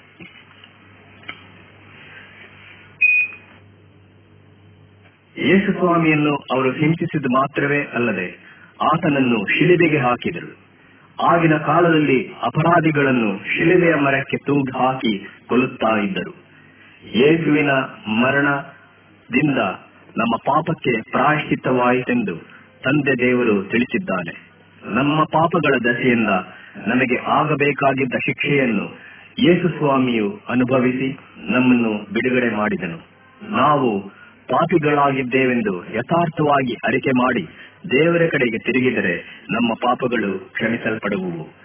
ಯೇಸುಸ್ವಾಮಿಯನ್ನು 5.37 6.35
ಅವರು 6.35 6.71
ಹಿಂಸಿಸಿದ 6.71 7.25
ಮಾತ್ರವೇ 7.31 7.83
ಅಲ್ಲದೆ 7.83 8.37
ಆತನನ್ನು 8.93 9.59
ಶಿಲಿಬೆಗೆ 9.59 9.97
ಹಾಕಿದರು. 9.97 10.65
ಆಗಿನ 11.33 11.57
ಕಾಲದಲ್ಲಿ 11.57 12.27
ಅಪರಾಧಿಗಳನ್ನು 12.43 13.37
ಶಿಲಿಬೆಯ 13.37 13.95
ಮರಕ್ಕೆ 13.95 14.37
ತೂಗಿ 14.37 14.79
ಹಾಕಿ 14.79 15.27
ಕೊಲ್ಲುತ್ತಾ 15.47 15.97
ಇದ್ದರು. 15.97 16.44
ಯೇಸುವಿನ 17.13 17.71
ಮರಣದಿಂದ 18.07 19.57
ನಮ್ಮ 20.17 20.35
ಪಾಪಕ್ಕೆ 20.45 21.01
ಪ್ರಾಯಶ್ಚಿತ್ತವಾಯಿತೆಂದು 21.11 22.35
ತಂದೆ 22.83 23.19
ದೇವರು 23.19 23.63
ತಿಳಿಸಿದ್ದಾನೆ. 23.63 24.33
ನಮ್ಮ 24.93 25.23
ಪಾಪಗಳ 25.23 25.91
ದಶೆಯಿಂದ 25.91 26.29
ನಮಗೆ 26.87 27.17
ಆಗಬೇಕಾಗಿದ್ದ 27.17 28.13
ಶಿಕ್ಷೆಯನ್ನು 28.13 28.85
ಯೇಸು 29.39 29.69
ಸ್ವಾಮಿಯು 29.69 30.39
ಅನುಭವಿಸಿ 30.49 31.19
ನಮ್ಮನ್ನು 31.39 32.13
ಬಿಡುಗಡೆ 32.13 32.55
ಮಾಡಿದನು. 32.55 32.97
ನಾವು 33.51 34.09
ಪಾಪಿಗಳಾಗಿದ್ದೇವೆಂದು 34.47 35.85
ಯಥಾರ್ಥವಾಗಿ 35.93 36.73
ಅರಿಕೆ 36.73 37.11
ಮಾಡಿ 37.11 37.43
ದೇವರ 37.91 38.21
ಕಡೆಗೆ 38.31 38.57
ತಿರುಗಿದರೆ 38.57 39.45
ನಮ್ಮ 39.51 39.73
ಪಾಪಗಳು 39.73 40.53
ಕ್ಷಮಿಸಲ್ಪಡುವುವು. 40.53 41.64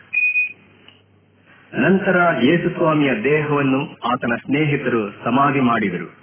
ನಂತರ 1.74 2.16
ಯೇಸುಸ್ವಾಮಿಯ 2.42 3.14
ದೇಹವನ್ನು 3.24 3.84
ಆತನ 3.84 4.34
ಸ್ನೇಹಿತರು 4.34 5.24
ಸಮಾಧಿ 5.24 5.60
ಮಾಡಿದರು. 5.60 6.16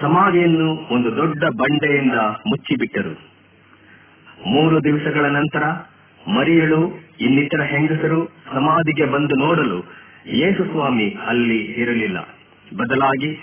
ಸಮಾಧಿಯನ್ನು 0.00 0.94
ಒಂದು 0.94 1.16
ದೊಡ್ಡ 1.16 1.44
ಬಂಡೆಯಿಂದ 1.44 2.12
ಮುಚ್ಚಿಬಿಟ್ಟರು. 2.46 3.10
ಮೂರು 4.46 4.84
ದಿವಸಗಳ 4.84 5.24
ನಂತರ 5.24 5.62
ಮರಿಯಳು 6.34 6.98
ಇನ್ನಿತರ 7.20 7.62
ಹೆಂಗಸರು 7.62 8.30
ಸಮಾಧಿಗೆ 8.54 9.04
ಬಂದು 9.04 9.34
ನೋಡಲು 9.36 9.84
ಯೇಸುಸ್ವಾಮಿ 10.26 11.16
ಅಲ್ಲಿ 11.26 11.58
ಇರಲಿಲ್ಲ. 11.58 12.20
ಬದಲಾಗಿ 12.76 13.36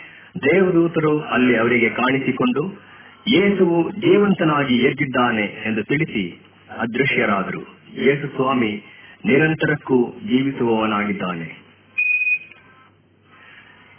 ದೇವದೂತರು 0.44 1.20
ಅಲ್ಲಿ 1.20 1.58
ಅವರಿಗೆ 1.58 1.90
ಕಾಣಿಸಿಕೊಂಡು, 1.90 2.82
ಯೇಸುವು 3.28 3.92
ಜೀವಂತನಾಗಿ 3.92 4.78
ಎದ್ದಿದ್ದಾನೆ 4.78 5.44
ಎಂದು 5.44 5.84
ತಿಳಿಸಿ 5.84 6.42
ಅದೃಶ್ಯರಾದರು. 6.80 7.62
ಯೇಸು 8.04 8.36
ಸ್ವಾಮಿ 8.36 8.84
ನಿರಂತರಕ್ಕೂ 9.26 10.14
ಜೀವಿಸುವವನಾಗಿದ್ದಾನೆ. 10.28 11.62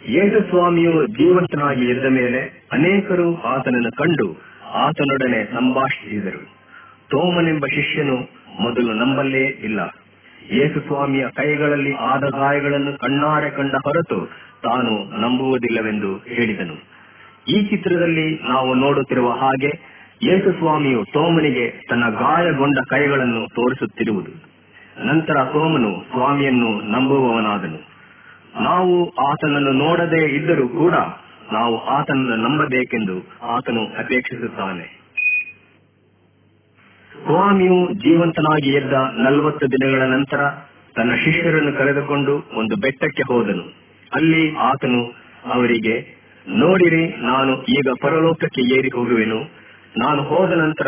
ಯೇಸು 0.09 0.49
ಸ್ವಾಮಿಯು 0.49 1.07
ಜೀವಂತನಾಗಿ 1.07 1.85
ಎದ್ದ 1.89 2.05
ಮೇಲೆ 2.05 2.69
ಅನೇಕರು 2.71 3.41
ಆತನನ್ನು 3.41 3.91
ಕಂಡು 3.91 4.37
ಆತನೊಡನೆ 4.73 5.45
ಸಂಭಾಷಿಸಿದರು. 5.45 6.55
ತೋಮನೆಂಬ 7.09 7.65
ಶಿಷ್ಯನು 7.65 8.17
ಮೊದಲು 8.61 8.93
ನಂಬಲ್ಲೇ 8.93 9.43
ಇಲ್ಲ. 9.45 9.79
ಯೇಸು 10.51 10.79
ಸ್ವಾಮಿಯ 10.79 11.25
ಕೈಗಳಲ್ಲಿ 11.35 11.93
ಆದ 11.93 12.23
ಗಾಯಗಳನ್ನು 12.23 12.97
ಕಣ್ಣಾರೆ 12.97 13.49
ಕಂಡ 13.49 13.71
ಹೊರತು 13.71 14.25
ತಾನು 14.63 15.21
ನಂಬುವುದಿಲ್ಲವೆಂದು 15.21 16.15
ಹೇಳಿದನು. 16.15 16.75
ಈ 17.47 17.61
ಚಿತ್ರದಲ್ಲಿ 17.61 18.39
ನಾವು 18.43 18.73
ನೋಡುತ್ತಿರುವ 18.73 19.31
ಹಾಗೆ 19.31 19.71
ಯೇಸು 20.23 20.51
ಸ್ವಾಮಿಯು 20.51 21.05
ತೋಮನಿಗೆ 21.13 21.69
ತನ್ನ 21.89 22.09
ಗಾಯಗೊಂಡ 22.09 22.77
ಕೈಗಳನ್ನು 22.89 23.47
ತೋರಿಸುತ್ತಿರುವುದು. 23.47 24.52
ನಂತರ 24.99 25.33
ಸೋಮನು 25.33 26.05
ಸ್ವಾಮಿಯನ್ನು 26.11 26.91
ನಂಬುವವನಾದನು. 26.91 27.93
ನಾವು 28.63 29.09
ಆತನನ್ನು 29.09 29.71
ನೋಡದೇ 29.71 30.25
ಇದ್ದರೂ 30.25 30.67
ಕೂಡ 30.67 30.93
ನಾವು 31.51 31.85
ಆತನನ್ನು 31.85 32.35
ನಂಬಬೇಕೆಂದು 32.35 33.39
ಆತನು 33.41 33.85
ಅಪೇಕ್ಷಿಸುತ್ತಾನೆ. 33.85 35.03
ಸ್ವಾಮಿಯು 37.25 37.93
ಜೀವಂತನಾಗಿ 37.93 38.69
ಎದ್ದ 38.69 38.93
ನಲವತ್ತು 38.93 39.71
ದಿನಗಳ 39.71 40.01
ನಂತರ 40.01 40.41
ತನ್ನ 40.95 41.15
ಶಿಷ್ಯರನ್ನು 41.15 41.77
ಕರೆದುಕೊಂಡು 41.77 42.49
ಒಂದು 42.57 42.75
ಬೆಟ್ಟಕ್ಕೆ 42.75 43.33
ಹೋದನು. 43.33 43.63
ಅಲ್ಲಿ 44.13 44.55
ಆತನು 44.55 45.23
ಅವರಿಗೆ, 45.53 46.23
ನೋಡಿರಿ, 46.47 47.07
ನಾನು 47.07 47.63
ಈಗ 47.63 47.87
ಪರಲೋಕಕ್ಕೆ 48.01 48.75
ಏರಿ 48.75 48.89
ಹೋಗುವೆನು. 48.95 49.39
ನಾನು 49.97 50.23
ಹೋದ 50.23 50.51
ನಂತರ 50.51 50.87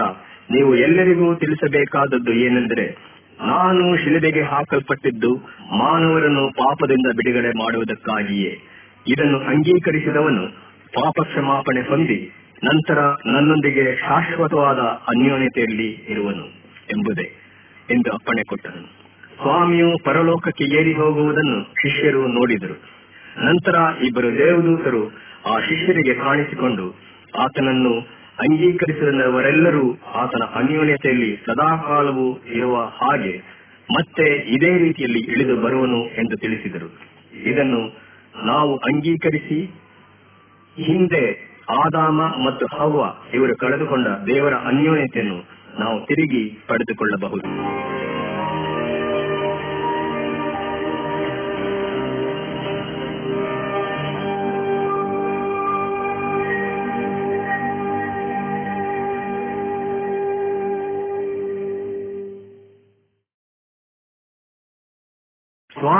ನೀವು 0.51 0.75
ಎಲ್ಲರಿಗೂ 0.75 1.35
ತಿಳಿಸಬೇಕಾದದ್ದು 1.35 2.31
ಏನೆಂದರೆ 2.31 3.14
ನಾನು 3.39 3.97
ಶಿಲುಬೆಗೆ 3.97 4.41
ಹಾಕಲ್ಪಟ್ಟಿದ್ದು 4.41 5.35
ಮಾನವರನ್ನು 5.77 6.53
ಪಾಪದಿಂದ 6.53 7.05
ಬಿಡುಗಡೆ 7.15 7.49
ಮಾಡುವುದಕ್ಕಾಗಿಯೇ. 7.49 8.59
ಇದನ್ನು 9.07 9.39
ಅಂಗೀಕರಿಸಿದವನು 9.39 10.47
ಪಾಪ 10.93 11.13
ಕ್ಷಮಾಪಣೆ 11.21 11.81
ಹೊಂದಿ 11.81 12.31
ನಂತರ 12.63 12.99
ನನ್ನೊಂದಿಗೆ 13.25 13.95
ಶಾಶ್ವತವಾದ 13.95 14.79
ಅನ್ಯೋನ್ಯತೆಯಲ್ಲಿ 14.79 15.87
ಇರುವನು 15.87 16.45
ಎಂಬುದೇ 16.91 17.31
ಎಂದು 17.91 18.11
ಅಪ್ಪಣೆ 18.11 18.43
ಕೊಟ್ಟನು. 18.43 19.05
ಸ್ವಾಮಿಯು 19.41 19.97
ಪರಲೋಕಕ್ಕೆ 20.03 20.63
ಏರಿ 20.63 20.93
ಹೋಗುವುದನ್ನು 20.93 21.63
ಶಿಷ್ಯರು 21.63 22.27
ನೋಡಿದರು. 22.27 22.95
ನಂತರ 23.45 24.03
ಇಬ್ಬರು 24.05 24.27
ದೇವದೂತರು 24.37 25.07
ಆ 25.45 25.59
ಶಿಷ್ಯರಿಗೆ 25.59 26.13
ಕಾಣಿಸಿಕೊಂಡು 26.13 26.95
ಆತನನ್ನು 27.39 28.24
ಅಂಗೀಕರಿಸಿದವರೆಲ್ಲರೂ 28.39 29.97
ಆತನ 30.15 30.43
ಅನ್ಯೋನ್ಯತೆಯಲ್ಲಿ 30.55 31.37
ಸದಾಕಾಲವೂ 31.45 32.37
ಇರುವ 32.55 32.75
ಹಾಗೆ 32.77 33.37
ಮತ್ತೆ 33.93 34.25
ಇದೇ 34.55 34.77
ರೀತಿಯಲ್ಲಿ 34.77 35.19
ಇಳಿದು 35.19 35.61
ಬರುವನು 35.61 36.05
ಎಂದು 36.05 36.37
ತಿಳಿಸಿದರು. 36.37 36.89
ಇದನ್ನು 37.45 37.81
ನಾವು 38.45 38.77
ಅಂಗೀಕರಿಸಿ, 38.77 39.59
ಹಿಂದೆ 40.77 41.55
ಆದಾಮ 41.69 42.21
ಮತ್ತು 42.21 42.65
ಹವ್ವ 42.65 43.05
ಇವರು 43.33 43.55
ಕಳೆದುಕೊಂಡ 43.55 44.07
ದೇವರ 44.07 44.53
ಅನ್ಯೋನ್ಯತೆಯನ್ನು 44.53 45.55
ನಾವು 45.79 46.05
ತಿರುಗಿ 46.05 46.59
ಪಡೆದುಕೊಳ್ಳಬಹುದು. 46.67 47.47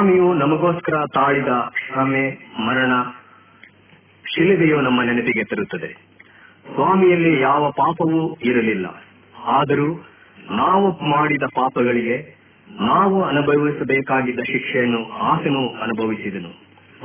ಸ್ವಾಮಿಯು 0.06 0.34
ನಮಗೋಸ್ಕರ 0.34 0.94
ತಾಳಿದ 1.14 1.48
ಶ್ರಮೆ 1.78 2.52
ಮರಣ 2.60 2.92
ಶಿಲುಬೆಯು 4.36 4.82
ನಮ್ಮ 4.82 5.02
ನೆನಪಿಗೆ 5.02 5.44
ತರುತ್ತದೆ. 5.44 5.94
ಸ್ವಾಮಿಯಲ್ಲಿ 6.74 7.42
ಯಾವ 7.42 7.72
ಪಾಪವೂ 7.72 8.38
ಇರಲಿಲ್ಲ. 8.44 8.86
ಆದರೂ 9.46 10.08
ನಾವು 10.52 11.04
ಮಾಡಿದ 11.04 11.44
ಪಾಪಗಳಿಗೆ 11.44 12.40
ನಾವು 12.80 13.24
ಅನುಭವಿಸಬೇಕಾಗಿದ್ದ 13.24 14.40
ಶಿಕ್ಷೆಯನ್ನು 14.40 15.12
ಆತನು 15.12 15.70
ಅನುಭವಿಸಿದನು. 15.70 16.50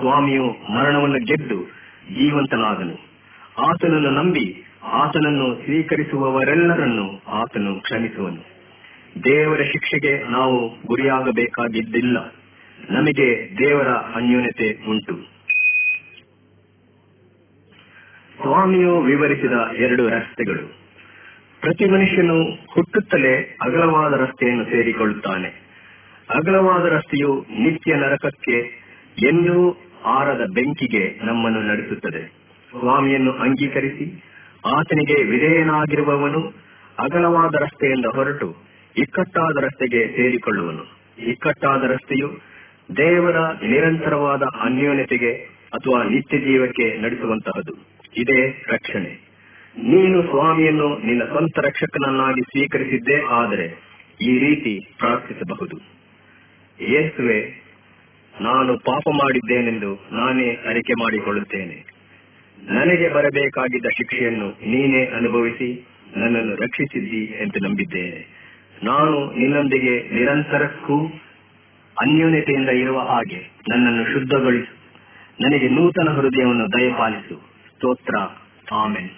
ಸ್ವಾಮಿಯು 0.00 0.44
ಮರಣವನ್ನು 0.44 1.18
ಗೆದ್ದು 1.18 1.64
ಜೀವಂತನಾದನು. 2.14 2.94
ಆತನನ್ನು 3.58 4.10
ನಂಬಿ 4.10 4.64
ಆತನನ್ನು 4.84 5.54
ಸ್ವೀಕರಿಸುವವರೆಲ್ಲರನ್ನು 5.54 7.22
ಆತನು 7.28 7.80
ಕ್ಷಮಿಸುವನು. 7.80 8.42
ದೇವರ 9.24 9.62
ಶಿಕ್ಷೆಗೆ 9.62 10.30
ನಾವು 10.30 10.68
ಗುರಿಯಾಗಬೇಕಾಗಿದ್ದಿಲ್ಲ. 10.86 12.34
ನಮಗೆ 12.90 13.50
ದೇವರ 13.58 13.88
ಅನ್ಯೂನ್ಯತೆ 13.88 14.90
ಉಂಟು. 14.90 15.14
ಸ್ವಾಮಿಯು 18.36 19.00
ವಿವರಿಸಿದ 19.00 19.52
ಎರಡು 19.76 20.08
ರಸ್ತೆಗಳು. 20.08 20.66
ಪ್ರತಿ 21.60 21.84
ಮನುಷ್ಯನು 21.84 22.44
ಹುಟ್ಟುತ್ತಲೇ 22.44 23.58
ಅಗಲವಾದ 23.62 24.12
ರಸ್ತೆಯನ್ನು 24.12 24.64
ಸೇರಿಕೊಳ್ಳುತ್ತಾನೆ. 24.64 25.48
ಅಗಲವಾದ 26.30 26.86
ರಸ್ತೆಯು 26.86 27.46
ನಿತ್ಯ 27.58 27.94
ನರಕಕ್ಕೆ 27.94 28.58
ಎಂದೂ 29.26 29.76
ಆರದ 30.04 30.44
ಬೆಂಕಿಗೆ 30.54 31.26
ನಮ್ಮನ್ನು 31.26 31.62
ನಡೆಸುತ್ತದೆ. 31.62 32.26
ಸ್ವಾಮಿಯನ್ನು 32.78 33.32
ಅಂಗೀಕರಿಸಿ 33.32 34.24
ಆತನಿಗೆ 34.66 35.22
ವಿಧೇಯನಾಗಿರುವವನು 35.24 36.40
ಅಗಲವಾದ 36.98 37.54
ರಸ್ತೆಯಿಂದ 37.54 38.04
ಹೊರಟು 38.14 38.56
ಇಕ್ಕಟ್ಟಾದ 38.96 39.64
ರಸ್ತೆಗೆ 39.64 40.08
ಸೇರಿಕೊಳ್ಳುವನು. 40.08 41.00
ಇಕ್ಕಟ್ಟಾದ 41.18 41.82
ರಸ್ತೆಯು 41.82 42.49
ದೇವರ 42.96 43.36
ನಿರಂತರವಾದ 43.52 44.42
ಅನ್ಯೋನ್ಯತೆಗೆ 44.42 45.32
ಅಥವಾ 45.72 46.02
ನಿತ್ಯ 46.02 46.38
ಜೀವಕ್ಕೆ 46.38 46.98
ನಡೆಸುವಂತಹದು 47.02 47.74
ಇದೇ 48.16 48.64
ರಕ್ಷಣೆ. 48.72 49.30
ನೀನು 49.78 50.22
ಸ್ವಾಮಿಯನ್ನು 50.22 50.98
ನಿನ್ನ 50.98 51.24
ಸ್ವಂತ 51.24 51.58
ರಕ್ಷಕನನ್ನಾಗಿ 51.58 52.40
ಸ್ವೀಕರಿಸಿದ್ದೇ 52.40 53.22
ಆದರೆ 53.28 53.66
ಈ 54.20 54.38
ರೀತಿ 54.38 54.94
ಪ್ರಾರ್ಥಿಸಬಹುದು. 54.98 55.76
ಯೇಸುವೆ 56.80 57.62
ನಾನು 58.40 58.78
ಪಾಪ 58.78 59.02
ಮಾಡಿದ್ದೇನೆಂದು 59.12 59.94
ನಾನೇ 60.12 60.50
ಅರಿಕೆ 60.50 60.92
ಮಾಡಿಕೊಳ್ಳುತ್ತೇನೆ. 60.92 61.86
ನನಗೆ 62.68 63.08
ಬರಬೇಕಾಗಿದ್ದ 63.08 63.86
ಶಿಕ್ಷೆಯನ್ನು 63.86 64.48
ನೀನೇ 64.48 65.04
ಅನುಭವಿಸಿ, 65.04 65.88
ನನ್ನನ್ನು 66.16 66.54
ರಕ್ಷಿಸಿದ್ದಿ 66.54 67.24
ಎಂದು 67.24 67.68
ನಂಬಿದ್ದೇನೆ. 67.68 68.40
ನಾನು 68.82 69.32
ನಿನ್ನೊಂದಿಗೆ 69.38 70.14
ನಿರಂತರಕ್ಕೂ 70.14 71.08
ಅನ್ಯೋನ್ಯತೆಯಿಂದ 71.98 72.68
ಇರುವ 72.68 73.00
ಹಾಗೆ 73.00 73.50
ನನ್ನನ್ನು 73.70 74.04
ಶುದ್ಧಗೊಳಿಸು. 74.04 74.80
ನನಗೆ 75.40 75.68
ನೂತನ 75.68 76.08
ಹೃದಯವನ್ನು 76.08 76.72
ದಯಪಾಲಿಸು. 76.72 77.34
ಸ್ತೋತ್ರ. 77.74 78.16
ಆಮೆನ್. 78.74 79.10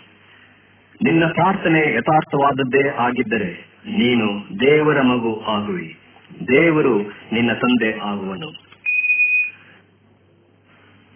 ನಿನ್ನ 1.05 1.25
ಪ್ರಾರ್ಥನೆ 1.27 1.95
ಯಥಾರ್ಥವಾದದ್ದೇ 1.95 2.89
ಆಗಿದ್ದರೆ 2.89 3.67
ನೀನು 3.87 4.61
ದೇವರ 4.61 5.01
ಮಗು 5.01 5.43
ಆಗುವಿ. 5.49 5.99
ದೇವರು 6.49 6.99
ನಿನ್ನ 7.33 7.53
ತಂದೆ 7.53 7.99
ಆಗುವನು. 7.99 8.73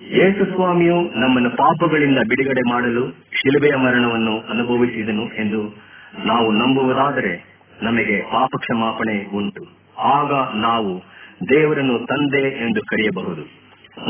ಯೇಸು 0.02 0.44
ಸ್ವಾಮಿಯು 0.44 1.20
ನಮ್ಮನ್ನು 1.20 1.50
ಪಾಪಗಳಿಂದ 1.50 2.18
ಬಿಡುಗಡೆ 2.28 2.70
ಮಾಡಲು 2.70 3.10
ಶಿಲುಬೆಯ 3.10 3.76
ಮರಣವನ್ನು 3.76 4.40
ಅನುಭವಿಸಿದನು 4.40 5.22
ಎಂದು 5.22 5.82
ನಾವು 6.24 6.50
ನಂಬುವುದಾದರೆ 6.50 7.60
ನಮಗೆ 7.82 8.22
ಪಾಪ 8.22 8.50
ಕ್ಷಮಾಪಣೆ 8.58 9.24
ಉಂಟು. 9.34 9.66
ಆಗ 9.98 10.56
ನಾವು 10.56 11.15
ದೇವರನ್ನು 11.40 12.06
ತಂದೆ 12.06 12.66
ಎಂದು 12.66 12.80
ಕರೆಯಬಹುದು 12.80 13.42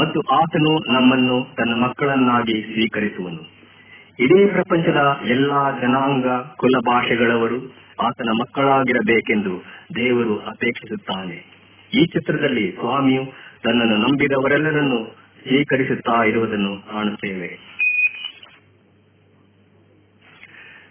ಮತ್ತು 0.00 0.20
ಆತನು 0.20 0.92
ನಮ್ಮನ್ನು 0.92 1.54
ತನ್ನ 1.54 1.82
ಮಕ್ಕಳನ್ನಾಗಿ 1.82 2.62
ಸ್ವೀಕರಿಸುವನು. 2.62 3.42
ಇಡೀ 4.18 4.46
ಪ್ರಪಂಚದ 4.46 5.20
ಎಲ್ಲಾ 5.28 5.78
ಜನಾಂಗ 5.82 6.26
ಕುಲ 6.56 6.72
ಭಾಷೆಗಳವರು 6.86 7.74
ಆತನ 8.00 8.28
ಮಕ್ಕಳಾಗಿರಬೇಕೆಂದು 8.40 9.64
ದೇವರು 9.96 10.38
ಅಪೇಕ್ಷಿಸುತ್ತಾನೆ. 10.38 11.46
ಈ 11.94 12.06
ಚಿತ್ರದಲ್ಲಿ 12.06 12.72
ಸ್ವಾಮಿಯು 12.72 13.22
ತನ್ನನ್ನು 13.62 13.96
ನಂಬಿದವರೆಲ್ಲರನ್ನು 13.96 15.16
ಸ್ವೀಕರಿಸುತ್ತಾ 15.42 16.22
ಇರುವುದನ್ನು 16.22 16.92
ಕಾಣುತ್ತೇವೆ. 16.92 17.76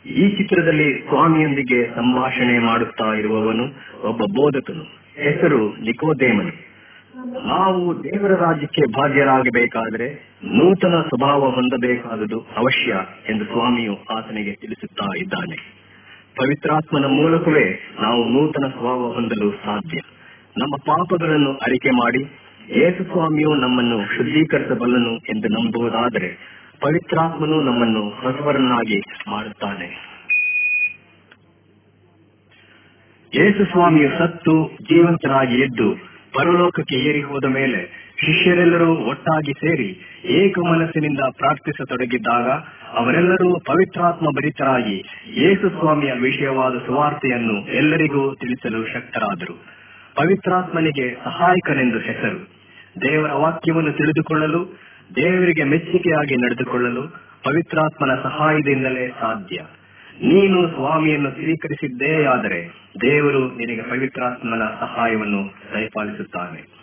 ಈ 0.05 0.29
ಚಿತ್ರದಲ್ಲಿ 0.37 1.01
ಸ್ವಾಮಿಯೊಂದಿಗೆ 1.01 1.95
ಸಂಭಾಷಣೆ 1.95 2.59
ಮಾಡುತ್ತಾ 2.59 3.13
ಇರುವವನು 3.13 3.63
ಒಬ್ಬ 4.09 4.21
ಬೋಧಕನು. 4.21 5.04
ಹೆಸರು 5.23 5.75
ನಿಕೋದೇಮನ್. 5.75 6.51
ನಾವು 7.47 8.03
ದೇವರ 8.03 8.35
ರಾಜ್ಯಕ್ಕೆ 8.35 8.81
ಭಾಗ್ಯರಾಗಬೇಕಾದರೆ 8.91 10.35
ನೂತನ 10.43 11.01
ಸ್ವಭಾವ 11.01 11.49
ಹೊಂದಬೇಕಾದುದು 11.49 12.39
ಅವಶ್ಯ 12.57 12.95
ಎಂದು 13.29 13.45
ಸ್ವಾಮಿಯು 13.45 13.97
ಆತನಿಗೆ 14.17 14.51
ತಿಳಿಸುತ್ತಾ 14.53 15.05
ಇದ್ದಾನೆ. 15.17 15.55
ಪವಿತ್ರಾತ್ಮನ 16.35 17.05
ಮೂಲಕವೇ 17.05 17.79
ನಾವು 18.01 18.29
ನೂತನ 18.29 18.67
ಸ್ವಭಾವ 18.67 19.11
ಹೊಂದಲು 19.11 19.51
ಸಾಧ್ಯ. 19.51 19.99
ನಮ್ಮ 20.57 20.75
ಪಾಪಗಳನ್ನು 20.75 21.53
ಅರಿಕೆ 21.53 21.89
ಮಾಡಿ, 21.89 22.21
ಏಸು 22.69 23.03
ಸ್ವಾಮಿಯು 23.03 23.55
ನಮ್ಮನ್ನು 23.55 24.17
ಶುದ್ಧೀಕರಿಸಬಲ್ಲನು 24.17 25.15
ಎಂದು 25.15 25.47
ನಂಬುವುದಾದರೆ 25.47 26.29
ಪವಿತ್ರಾತ್ಮನು 26.81 27.61
ನಮ್ಮನ್ನು 27.61 28.09
ಹೊಸವರನ್ನಾಗಿ 28.09 29.01
ಮಾಡುತ್ತಾನೆ. 29.29 30.14
ಯೇಸು 33.35 33.65
ಸ್ವಾಮಿಯು 33.65 34.09
ಸತ್ತು 34.19 34.77
ಜೀವಂತರಾಗಿ 34.81 35.55
ಎದ್ದು 35.55 35.95
ಪರಲೋಕಕ್ಕೆ 36.33 36.95
ಏರಿ 36.95 37.21
ಹೋದ 37.21 37.45
ಮೇಲೆ 37.45 38.11
ಶಿಷ್ಯರೆಲ್ಲರೂ 38.19 38.95
ಒಟ್ಟಾಗಿ 38.95 39.53
ಸೇರಿ 39.53 39.87
ಏಕ 40.25 40.59
ಮನಸ್ಸಿನಿಂದ 40.59 41.19
ಪ್ರಾರ್ಥಿಸತೊಡಗಿದ್ದಾಗ 41.37 42.47
ಅವರೆಲ್ಲರೂ 42.93 43.59
ಪವಿತ್ರಾತ್ಮ 43.59 44.25
ಭರಿತರಾಗಿ 44.25 44.97
ಯೇಸು 45.37 45.69
ಸ್ವಾಮಿಯ 45.69 46.11
ವಿಷಯವಾದ 46.13 46.73
ಸುವಾರ್ತೆಯನ್ನು 46.77 47.67
ಎಲ್ಲರಿಗೂ 47.67 48.35
ತಿಳಿಸಲು 48.35 48.87
ಶಕ್ತರಾದರು. 48.87 49.65
ಪವಿತ್ರಾತ್ಮನಿಗೆ 50.15 51.15
ಸಹಾಯಕನೆಂದು 51.23 51.99
ಹೆಸರು. 51.99 52.49
ದೇವರ 53.01 53.31
ವಾಕ್ಯವನ್ನು 53.31 53.91
ತಿಳಿದುಕೊಳ್ಳಲು, 53.91 54.79
ದೇವರಿಗೆ 55.15 55.63
ಮೆಚ್ಚುಗೆಯಾಗಿ 55.63 56.35
ನಡೆದುಕೊಳ್ಳಲು 56.35 57.03
ಪವಿತ್ರಾತ್ಮನ 57.43 58.15
ಸಹಾಯದಿಂದಲೇ 58.23 59.07
ಸಾಧ್ಯ. 59.07 59.59
ನೀನು 60.21 60.67
ಸ್ವಾಮಿಯನ್ನು 60.67 61.31
ಸ್ವೀಕರಿಸಿದ್ದೇ 61.31 62.25
ಆದರೆ 62.25 62.65
ದೇವರು 63.01 63.47
ನಿನಗೆ 63.55 63.81
ಪವಿತ್ರಾತ್ಮನ 63.81 64.61
ಸಹಾಯವನ್ನು 64.79 65.53
ದಯಪಾಲಿಸುತ್ತಾನೆ 65.73 66.75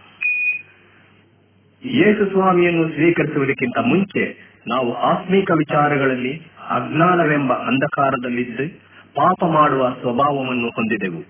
ಯೇಸು 1.85 2.27
ಸ್ವಾಮಿಯನ್ನು 2.31 2.89
ಸ್ವೀಕರಿಸುವುದಕ್ಕಿಂತ 2.89 3.79
ಮುಂಚೆ 3.79 4.53
ನಾವು 4.69 4.95
ಆತ್ಮೀಕ 4.95 5.51
ವಿಚಾರಗಳಲ್ಲಿ 5.51 6.43
ಅಜ್ಞಾನವೆಂಬ 6.71 7.53
ಅಂಧಕಾರದಲ್ಲಿದ್ದು 7.53 8.69
ಪಾಪ 9.15 9.45
ಮಾಡುವ 9.45 9.97
ಸ್ವಭಾವವನ್ನು 10.01 10.69
ಹೊಂದಿದೆವು. 10.69 11.23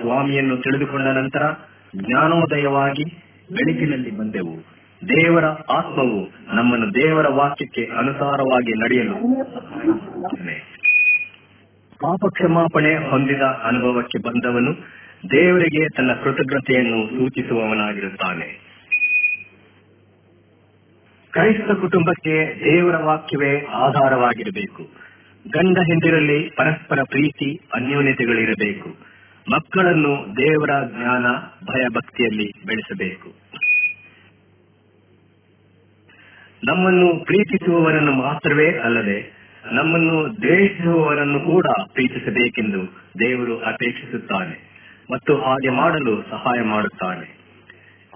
ಸ್ವಾಮಿಯನ್ನು 0.00 0.56
ತಿಳಿದುಕೊಂಡ 0.56 1.06
ನಂತರ 1.06 1.42
ಜ್ಞಾನೋದಯವಾಗಿ 1.96 3.04
ಬೆಳಕಿನಲ್ಲಿ 3.52 4.18
ಬಂದೆವು. 4.18 4.76
ದೇವರ 5.08 5.44
ಆತ್ಮವು 5.44 6.20
ನಮ್ಮನ್ನು 6.54 6.94
ದೇವರ 6.94 7.28
ವಾಕ್ಯಕ್ಕೆ 7.28 7.84
ಅನುಸಾರವಾಗಿ 7.98 8.72
ನಡೆಯಲು 8.72 9.16
ಪಾಪ 12.00 12.32
ಕ್ಷಮಾಪಣೆ 12.32 13.10
ಹೊಂದಿದ 13.10 13.42
ಅನುಭವಕ್ಕೆ 13.42 14.22
ಬಂದವನು 14.22 14.72
ದೇವರಿಗೆ 15.30 15.88
ತನ್ನ 15.88 16.12
ಕೃತಜ್ಞತೆಯನ್ನು 16.12 17.06
ಸೂಚಿಸುವವನಾಗಿರುತ್ತಾನೆ. 17.08 18.60
ಕ್ರೈಸ್ತ 21.30 21.70
ಕುಟುಂಬಕ್ಕೆ 21.70 22.64
ದೇವರ 22.64 22.96
ವಾಕ್ಯವೇ 22.96 23.60
ಆಧಾರವಾಗಿರಬೇಕು. 23.60 24.82
ಗಂಡ 25.50 25.78
ಹೆಂದಿರಲ್ಲಿ 25.78 26.50
ಪರಸ್ಪರ 26.56 26.98
ಪ್ರೀತಿ, 27.02 27.60
ಅನ್ಯೋನ್ಯತೆಗಳಿರಬೇಕು. 27.74 28.88
ಮಕ್ಕಳನ್ನು 29.50 30.36
ದೇವರ 30.36 30.70
ಜ್ಞಾನ 30.86 31.26
ಭಯ 31.66 31.88
ಭಕ್ತಿಯಲ್ಲಿ 31.88 32.52
ಬೆಳೆಸಬೇಕು. 32.66 33.28
ನಮ್ಮನ್ನು 36.64 37.24
ಪ್ರೀತಿಸುವವರನ್ನು 37.24 38.12
ಮಾತ್ರವೇ 38.12 38.70
ಅಲ್ಲದೆ 38.70 39.35
ನಮ್ಮನ್ನು 39.72 40.36
ದ್ವೇಷಿಸುವವರನ್ನು 40.36 41.40
ಕೂಡ 41.40 41.66
ಪ್ರೀತಿಸಬೇಕೆಂದು 41.92 42.78
ದೇವರು 43.20 43.58
ಅಪೇಕ್ಷಿಸುತ್ತಾನೆ 43.58 44.76
ಮತ್ತು 45.10 45.36
ಹಾಗೆ 45.36 45.68
ಮಾಡಲು 45.68 46.22
ಸಹಾಯ 46.30 46.62
ಮಾಡುತ್ತಾನೆ. 46.62 47.36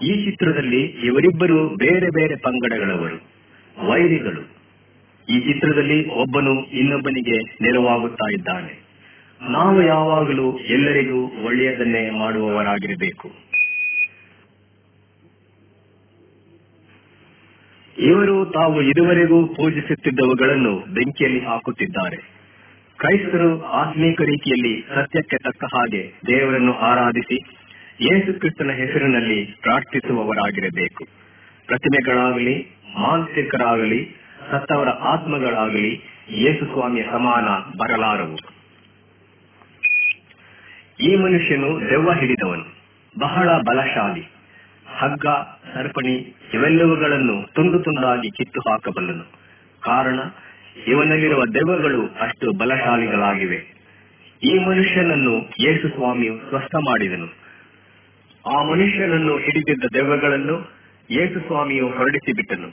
ಈ 0.03 0.25
ಚಿತ್ರದಲ್ಲಿ 0.25 0.81
ಇವರಿಬ್ಬರು 0.81 1.69
ಬೇರೆ 1.69 2.09
ಬೇರೆ 2.09 2.35
ಪಂಗಡಗಳವರು, 2.35 3.31
ವೈರಿಗಳು. 3.87 4.41
ಈ 5.29 5.53
ಚಿತ್ರದಲ್ಲಿ 5.53 6.09
ಒಬ್ಬನು 6.09 6.65
ಇನ್ನೊಬ್ಬನಿಗೆ 6.65 7.57
ನೆರವಾಗುತ್ತಾ 7.61 8.29
ಇದ್ದಾನೆ. 8.31 8.91
ನಾವು 9.49 9.81
ಯಾವಾಗಲೂ 9.81 10.57
ಎಲ್ಲರಿಗೂ 10.57 11.45
ಒಳ್ಳೆಯದನ್ನೇ 11.45 12.09
ಮಾಡುವವರಾಗಿರಬೇಕು. 12.09 13.50
ಇವರು 18.01 18.45
ತಾವು 18.45 18.81
ಇದುವರೆಗೂ 18.81 19.47
ಪೂಜಿಸುತ್ತಿದ್ದವುಗಳನ್ನು 19.47 20.79
ಬೆಂಕಿಯಲ್ಲಿ 20.79 21.39
ಹಾಕುತ್ತಿದ್ದಾರೆ. 21.39 22.17
ಕ್ರೈಸ್ತರು 22.97 23.63
ಆತ್ಮೀಕ 23.63 24.21
ರೀತಿಯಲ್ಲಿ 24.21 24.85
ಸತ್ಯಕ್ಕೆ 24.95 25.37
ತಕ್ಕ 25.37 25.63
ಹಾಗೆ 25.63 26.13
ದೇವರನ್ನು 26.27 26.73
ಆರಾಧಿಸಿ 26.73 27.35
ಯೇಸು 28.01 28.39
ಕ್ರಿಸ್ತನ 28.39 28.71
ಹೆಸರಿನಲ್ಲಿ 28.71 29.45
ಪ್ರಾರ್ಥಿಸುವವರಾಗಿರಬೇಕು. 29.45 31.05
ಪ್ರತಿಮೆಗಳಾಗಲಿ 31.67 32.67
ಮಾನಸಿಕರಾಗಲಿ 32.99 34.15
ಸತ್ತವರ 34.51 34.89
ಆತ್ಮಗಳಾಗಲಿ 34.89 36.01
ಯೇಸು 36.31 36.65
ಸ್ವಾಮಿಯ 36.65 37.03
ಸಮಾನ 37.11 37.77
ಬರಲಾರವು. 37.77 38.37
ಈ 40.99 41.15
ಮನುಷ್ಯನು 41.15 41.89
ದೆವ್ವ 41.89 42.13
ಹಿಡಿದವನು, 42.13 42.63
ಬಹಳ 43.19 43.49
ಬಲಶಾಲಿ. 43.57 44.40
ಹಗ್ಗ, 45.01 45.25
ಸರಪಣಿ 45.73 46.35
ಇವೆಲ್ಲವುಗಳನ್ನು 46.53 47.53
ತುಂಡು 47.53 47.79
ತುಂಡಾಗಿ 47.79 48.31
ಕಿತ್ತು 48.31 48.61
ಹಾಕಬಲ್ಲನು. 48.69 49.23
ಕಾರಣ, 49.79 50.19
ಇವನಲ್ಲಿರುವ 50.87 51.45
ದೆವ್ವಗಳು 51.45 52.05
ಅಷ್ಟು 52.05 52.51
ಬಲಶಾಲಿಗಳಾಗಿವೆ. 52.51 53.81
ಈ 54.43 54.59
ಮನುಷ್ಯನನ್ನು 54.59 55.37
ಯೇಸು 55.59 55.87
ಸ್ವಾಮಿಯು 55.87 56.37
ಸ್ವಸ್ಥ 56.49 56.75
ಮಾಡಿದನು. 56.75 57.25
ಆ 58.57 58.63
ಮನುಷ್ಯನನ್ನು 58.63 59.37
ಹಿಡಿದಿದ್ದ 59.37 59.83
ದೆವ್ವಗಳನ್ನು 59.93 60.71
ಯೇಸು 61.11 61.39
ಸ್ವಾಮಿಯು 61.39 61.87
ಹೊರಡಿಸಿ 61.87 62.33
ಬಿಟ್ಟನು. 62.33 62.67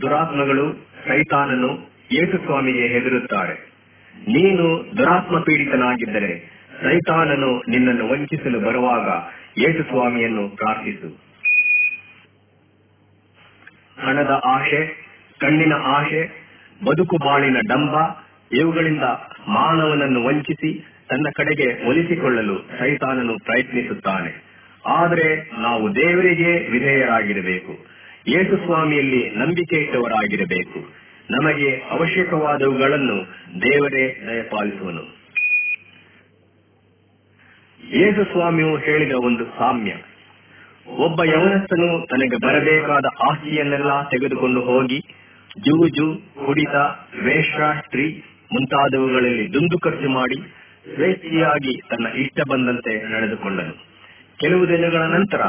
ದುರಾತ್ಮಗಳು 0.00 0.72
ಸೈತಾನನು 1.08 1.74
ಯೇಸು 2.12 2.38
ಸ್ವಾಮಿಗೆ 2.38 2.86
ಹೆದರುತ್ತಾರೆ. 2.86 3.72
ನೀನು 4.18 4.84
ದುರಾತ್ಮ 4.98 5.38
ಪೀಡಿತನಾಗಿದ್ದರೆ 5.38 6.62
ಸೈತಾನನು 6.82 7.62
ನಿನ್ನನ್ನು 7.68 8.08
ವಂಚಿಸಲು 8.08 8.60
ಬರುವಾಗ 8.60 9.08
ಯೇಸು 9.58 9.82
ಸ್ವಾಮಿಯನ್ನು 9.82 10.48
ಪ್ರಾರ್ಥಿಸು. 10.48 11.21
ಹಣದ 14.02 14.40
ಆಶೆ, 14.44 14.86
ಕಣ್ಣಿನ 15.38 15.72
ಆಶೆ, 15.82 16.42
ಬದುಕು 16.84 17.16
ಬಾಳಿನ 17.16 17.56
ಡಂಬ, 17.68 17.96
ಇವುಗಳಿಂದ 18.52 19.02
ಮಾನವನನ್ನು 19.48 20.24
ವಂಚಿಸಿ 20.24 20.86
ತನ್ನ 21.08 21.26
ಕಡೆಗೆ 21.34 21.88
ಒಲಿಸಿಕೊಳ್ಳಲು 21.88 22.58
ಸೈತಾನನು 22.78 23.34
ಪ್ರಯತ್ನಿಸುತ್ತಾನೆ. 23.44 24.52
ಆದರೆ 24.86 25.50
ನಾವು 25.60 25.96
ದೇವರಿಗೆ 25.96 26.70
ವಿಧೇಯರಾಗಿರಬೇಕು. 26.70 27.72
ಯೇಸು 28.28 28.56
ಸ್ವಾಮಿಯಲ್ಲಿ 28.56 29.30
ನಂಬಿಕೆ 29.30 29.76
ಇಟ್ಟವರಾಗಿರಬೇಕು. 29.76 30.78
ನಮಗೆ 31.30 31.82
ಅವಶ್ಯಕವಾದವುಗಳನ್ನು 31.90 33.22
ದೇವರೇ 33.62 34.24
ದಯಪಾಲಿಸುವನು. 34.26 35.02
ಯೇಸು 37.98 38.24
ಸ್ವಾಮಿಯು 38.24 38.76
ಹೇಳಿದ 38.76 39.12
ಒಂದು 39.12 39.44
ಸಾಮ್ಯ. 39.44 39.92
ಒಬ್ಬ 40.88 41.24
ಯವನಸ್ಥನು 41.24 42.06
ತನಗೆ 42.06 42.46
ಬರಬೇಕಾದ 42.46 43.04
ಆಸ್ತಿಯನ್ನೆಲ್ಲ 43.30 44.02
ತೆಗೆದುಕೊಂಡು 44.02 44.60
ಹೋಗಿ 44.60 45.00
ಜೂಜು, 45.58 46.14
ಕುಡಿತ, 46.46 46.74
ವೇಷ, 47.22 47.54
ಸ್ತ್ರೀ 47.56 48.24
ಮುಂತಾದವುಗಳಲ್ಲಿ 48.52 49.54
ದುಂದು 49.54 49.78
ಖರ್ಚು 49.78 50.08
ಮಾಡಿ 50.08 50.34
ಸ್ವೇಚ್ಛೆಯಾಗಿ 50.94 51.80
ತನ್ನ 51.90 52.06
ಇಷ್ಟ 52.06 52.40
ಬಂದಂತೆ 52.50 53.12
ನಡೆದುಕೊಂಡನು. 53.12 53.72
ಕೆಲವು 54.40 54.68
ದಿನಗಳ 54.68 55.02
ನಂತರ 55.02 55.42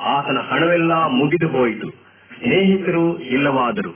ಆತನ 0.00 0.38
ಹಣವೆಲ್ಲ 0.38 1.06
ಮುಗಿದು 1.06 1.48
ಹೋಯಿತು. 1.48 1.90
ಸ್ನೇಹಿತರು 2.38 3.18
ಇಲ್ಲವಾದರು. 3.18 3.90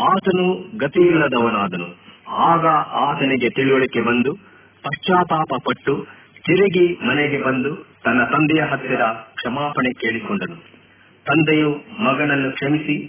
ಆತನು 0.00 0.78
ಗತಿಯಿಲ್ಲದವನಾದನು. 0.78 2.04
ಆಗ 2.28 2.66
ಆತನಿಗೆ 2.90 3.50
ತಿಳುವಳಿಕೆ 3.50 4.00
ಬಂದು 4.00 4.34
ಪಶ್ಚಾತ್ತಾಪ 4.82 5.48
ಪಟ್ಟು 5.64 6.06
ತಿರುಗಿ 6.46 6.98
ಮನೆಗೆ 7.06 7.42
ಬಂದು 7.42 7.93
ತನ್ನ 8.04 8.24
ತಂದೆಯ 8.24 8.62
ಹತ್ತಿರ 8.62 9.02
ಕ್ಷಮಾಪಣೆ 9.34 9.92
ಕೇಳಿಕೊಂಡನು. 9.92 10.56
ತಂದೆಯು 11.24 11.70
ಮಗನನ್ನು 12.02 12.52
ಕ್ಷಮಿಸಿ 12.52 13.06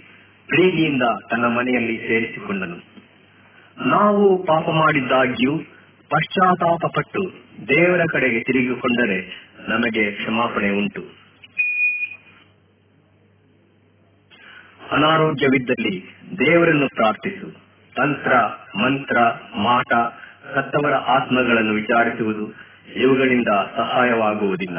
ಪ್ರೀತಿಯಿಂದ 0.48 1.02
ತನ್ನ 1.30 1.46
ಮನೆಯಲ್ಲಿ 1.46 1.98
ಸೇರಿಸಿಕೊಂಡನು. 1.98 2.76
ನಾವು 3.88 4.44
ಪಾಪ 4.44 4.70
ಮಾಡಿದ್ದಾಗ್ಯೂ 4.70 5.58
ಪಶ್ಚಾತ್ತಾಪ 6.10 6.86
ಪಟ್ಟು 6.86 7.22
ದೇವರ 7.68 8.00
ಕಡೆಗೆ 8.12 8.40
ತಿರುಗಿಕೊಂಡರೆ 8.40 9.48
ನಮಗೆ 9.68 10.10
ಕ್ಷಮಾಪಣೆ 10.10 10.70
ಉಂಟು. 10.70 11.04
ಅನಾರೋಗ್ಯವಿದ್ದಲ್ಲಿ 14.92 16.14
ದೇವರನ್ನು 16.38 16.88
ಪ್ರಾರ್ಥಿಸು. 16.88 17.66
ತಂತ್ರ, 17.94 18.36
ಮಂತ್ರ, 18.78 19.18
ಮಾಟ, 19.56 19.92
ಸತ್ತವರ 20.54 20.94
ಆತ್ಮಗಳನ್ನು 20.94 21.72
ವಿಚಾರಿಸುವುದು 21.72 22.65
ಇವುಗಳಿಂದ 23.00 23.48
ಸಹಾಯವಾಗುವುದಿಲ್ಲ. 23.76 24.78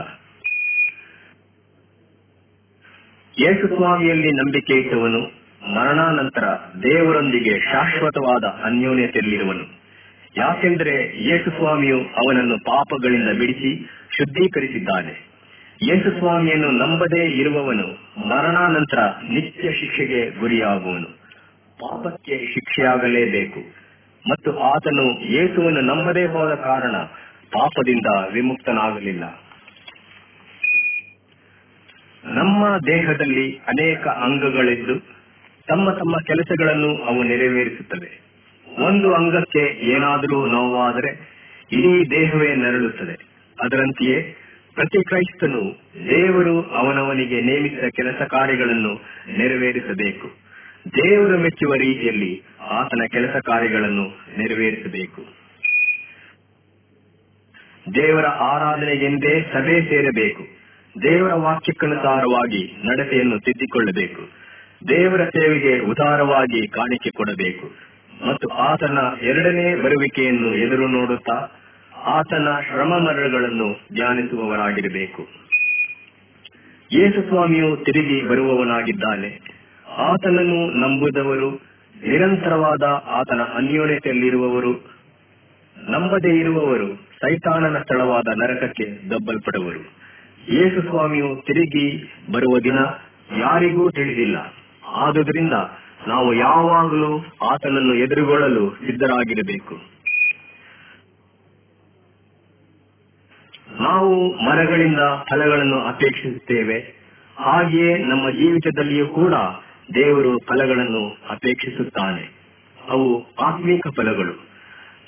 ಯೇಸುಸ್ವಾಮಿಯಲ್ಲಿ 3.40 4.32
ನಂಬಿಕೆ 4.32 4.74
ಇಟ್ಟವನು, 4.74 5.20
ಮರಣಾನಂತರ 5.74 6.44
ದೇವರೊಂದಿಗೆ 6.84 7.60
ಶಾಶ್ವತವಾದ 7.60 8.44
ಅನ್ಯೋನ್ಯತೆಯಲ್ಲಿರುವನು. 8.64 9.78
ಯಾಕೆಂದರೆ 10.38 11.24
ಯೇಸುಸ್ವಾಮಿಯು 11.28 12.00
ಅವನನ್ನು 12.00 12.58
ಪಾಪಗಳಿಂದ 12.58 13.40
ಬಿಡಿಸಿ 13.40 13.90
ಶುದ್ಧೀಕರಿಸಿದ್ದಾನೆ. 14.18 15.28
ಯೇಸುಸ್ವಾಮಿಯನ್ನು 15.88 16.72
ನಂಬದೇ 16.72 17.26
ಇರುವವನು 17.26 17.88
ಮರಣಾನಂತರ 18.28 19.00
ನಿತ್ಯ 19.30 19.72
ಶಿಕ್ಷೆಗೆ 19.74 20.40
ಗುರಿಯಾಗುವನು. 20.40 21.08
ಪಾಪಕ್ಕೆ 21.78 22.54
ಶಿಕ್ಷೆಯಾಗಲೇಬೇಕು. 22.54 23.88
ಮತ್ತು 24.30 24.60
ಆತನು 24.60 25.32
ಯೇಸುವನ್ನು 25.32 25.82
ನಂಬದೇ 25.82 26.26
ಹೋದ 26.26 26.54
ಕಾರಣ 26.54 26.96
ಪಾಪದಿಂದ 27.54 28.06
ವಿಮುಕ್ತನಾಗಲಿಲ್ಲ. 28.34 29.24
ನಮ್ಮ 32.26 32.78
ದೇಹದಲ್ಲಿ 32.88 33.56
ಅನೇಕ 33.56 34.08
ಅಂಗಗಳಿದ್ದು 34.08 35.00
ತಮ್ಮ 35.68 35.92
ತಮ್ಮ 35.92 36.16
ಕೆಲಸಗಳನ್ನು 36.28 36.98
ಅವು 36.98 37.24
ನೆರವೇರಿಸುತ್ತವೆ. 37.24 38.28
ಒಂದು 38.80 39.14
ಅಂಗಕ್ಕೆ 39.14 39.80
ಏನಾದರೂ 39.80 40.46
ನೋವಾದರೆ 40.46 41.38
ಇಡೀ 41.72 42.10
ದೇಹವೇ 42.10 42.56
ನರಳುತ್ತದೆ. 42.56 43.26
ಅದರಂತೆಯೇ 43.62 44.36
ಪ್ರತಿ 44.76 45.04
ಕ್ರೈಸ್ತನು 45.04 45.62
ದೇವರು 46.10 46.64
ಅವನವನಿಗೆ 46.64 47.42
ನೇಮಿಸಿದ 47.42 47.90
ಕೆಲಸ 47.96 48.22
ಕಾರ್ಯಗಳನ್ನು 48.22 48.94
ನೆರವೇರಿಸಬೇಕು. 49.38 50.28
ದೇವರು 50.88 51.38
ಮೆಚ್ಚುವ 51.38 51.74
ರೀತಿಯಲ್ಲಿ 51.74 52.44
ಆತನ 52.62 53.06
ಕೆಲಸ 53.12 53.36
ಕಾರ್ಯಗಳನ್ನು 53.46 54.04
ನೆರವೇರಿಸಬೇಕು. 54.38 55.37
ದೇವರ 57.96 58.26
ಆರಾಧನೆಗೆಂದೇ 58.26 59.42
ಸಭೆ 59.42 59.82
ಸೇರಬೇಕು. 59.82 60.44
ದೇವರ 61.02 61.34
ವಾಕ್ಯಕ್ಕನುಸಾರವಾಗಿ 61.34 62.82
ನಡತೆಯನ್ನು 62.86 63.40
ತಿದ್ದಿಕೊಳ್ಳಬೇಕು. 63.40 64.22
ದೇವರ 64.88 65.26
ಸೇವೆಗೆ 65.26 65.80
ಉದಾರವಾಗಿ 65.80 66.68
ಕಾಣಿಕೆ 66.68 67.10
ಕೊಡಬೇಕು. 67.10 67.72
ಮತ್ತು 68.28 68.48
ಆತನ 68.48 68.98
ಎರಡನೇ 69.22 69.76
ಬರುವಿಕೆಯನ್ನು 69.76 70.56
ಎದುರು 70.56 70.88
ನೋಡುತ್ತಾ 70.88 71.48
ಆತನ 72.06 72.48
ಶ್ರಮ 72.72 72.98
ಮರಣಗಳನ್ನು 72.98 73.74
ಧ್ಯಾನಿಸುವವರಾಗಿರಬೇಕು. 73.94 75.28
ಯೇಸು 76.92 77.28
ಸ್ವಾಮಿಯು 77.28 77.78
ತಿರುಗಿ 77.78 78.28
ಬರುವವನಾಗಿದ್ದಾನೆ. 78.28 79.42
ಆತನನ್ನು 79.98 80.70
ನಂಬುದವರು, 80.80 81.52
ನಿರಂತರವಾದ 82.08 82.84
ಆತನ 83.06 83.42
ಅನ್ಯೋನ್ಯತೆಯಲ್ಲಿರುವವರು, 83.42 84.74
ನಂಬದೇ 85.90 86.40
ಇರುವವರು 86.40 87.07
ಸೈತಾನನ 87.22 87.82
ಸ್ಥಳವಾದ 87.82 88.28
ನರಕಕ್ಕೆ 88.36 89.10
ದಬ್ಬಲ್ಪಡುವರು. 89.10 89.80
ಯೇಸು 90.54 90.82
ಸ್ವಾಮಿಯು 90.82 91.44
ತಿರುಗಿ 91.46 92.14
ಬರುವ 92.32 92.60
ದಿನ 92.60 92.80
ಯಾರಿಗೂ 93.38 93.92
ತಿಳಿದಿಲ್ಲ. 93.92 94.54
ಆದುದರಿಂದ 94.86 95.54
ನಾವು 96.08 96.34
ಯಾವಾಗಲೂ 96.34 97.20
ಆತನನ್ನು 97.42 97.94
ಎದುರುಗೊಳ್ಳಲು 97.94 98.70
ಸಿದ್ಧರಾಗಿರಬೇಕು. 98.70 99.76
ನಾವು 103.80 104.34
ಮರಗಳಿಂದ 104.34 105.00
ಫಲಗಳನ್ನು 105.30 105.80
ಅಪೇಕ್ಷಿಸುತ್ತೇವೆ. 105.80 106.80
ಹಾಗೆಯೇ 107.38 107.98
ನಮ್ಮ 107.98 108.30
ಜೀವಿತದಲ್ಲಿಯೂ 108.30 109.08
ಕೂಡ 109.08 109.34
ದೇವರು 109.96 110.40
ಫಲಗಳನ್ನು 110.40 111.18
ಅಪೇಕ್ಷಿಸುತ್ತಾನೆ. 111.30 112.38
ಅವು 112.90 113.26
ಆತ್ಮೀಕ 113.40 113.88
ಫಲಗಳು. 113.96 114.57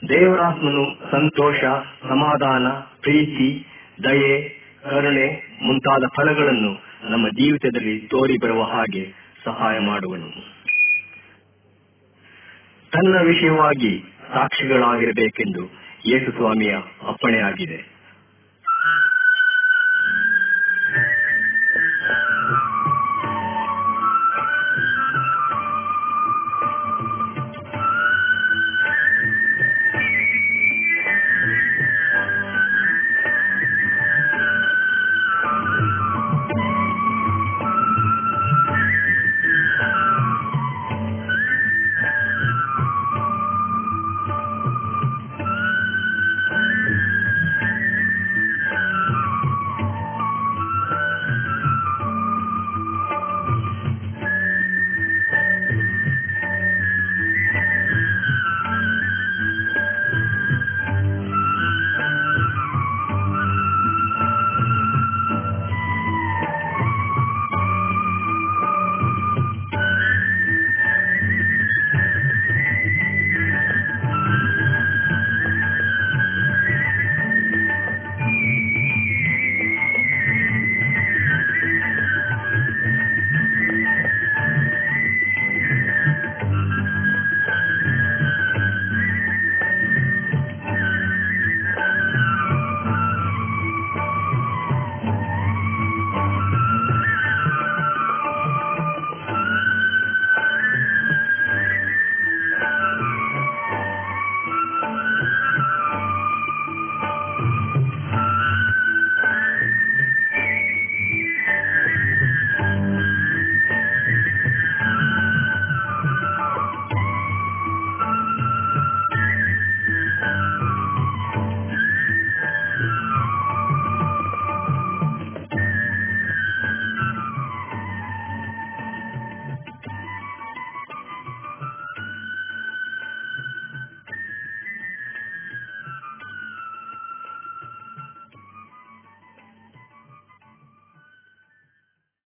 ದೇವರಾತ್ಮನು 0.08 1.12
ಸಂತೋಷ, 1.12 1.62
ಸಮಾಧಾನ, 2.10 2.68
ಪ್ರೀತಿ, 3.02 3.68
ದಯೆ, 4.04 4.50
ಕರುಣೆ 4.84 5.58
ಮುಂತಾದ 5.64 6.04
ಫಲಗಳನ್ನು 6.16 6.72
ನಮ್ಮ 7.10 7.28
ಜೀವಿತದಲ್ಲಿ 7.28 8.00
ತೋರಿ 8.00 8.38
ಬರುವ 8.38 8.64
ಹಾಗೆ 8.64 9.14
ಸಹಾಯ 9.44 9.80
ಮಾಡುವನು. 9.80 10.30
ತನ್ನ 12.92 13.22
ವಿಷಯವಾಗಿ 13.22 14.04
ಸಾಕ್ಷಿಗಳಾಗಿರಬೇಕೆಂದು 14.34 15.64
ಯೇಸುಸ್ವಾಮಿಯ 16.06 16.76
ಅಪ್ಪಣೆಯಾಗಿದೆ. 17.08 17.99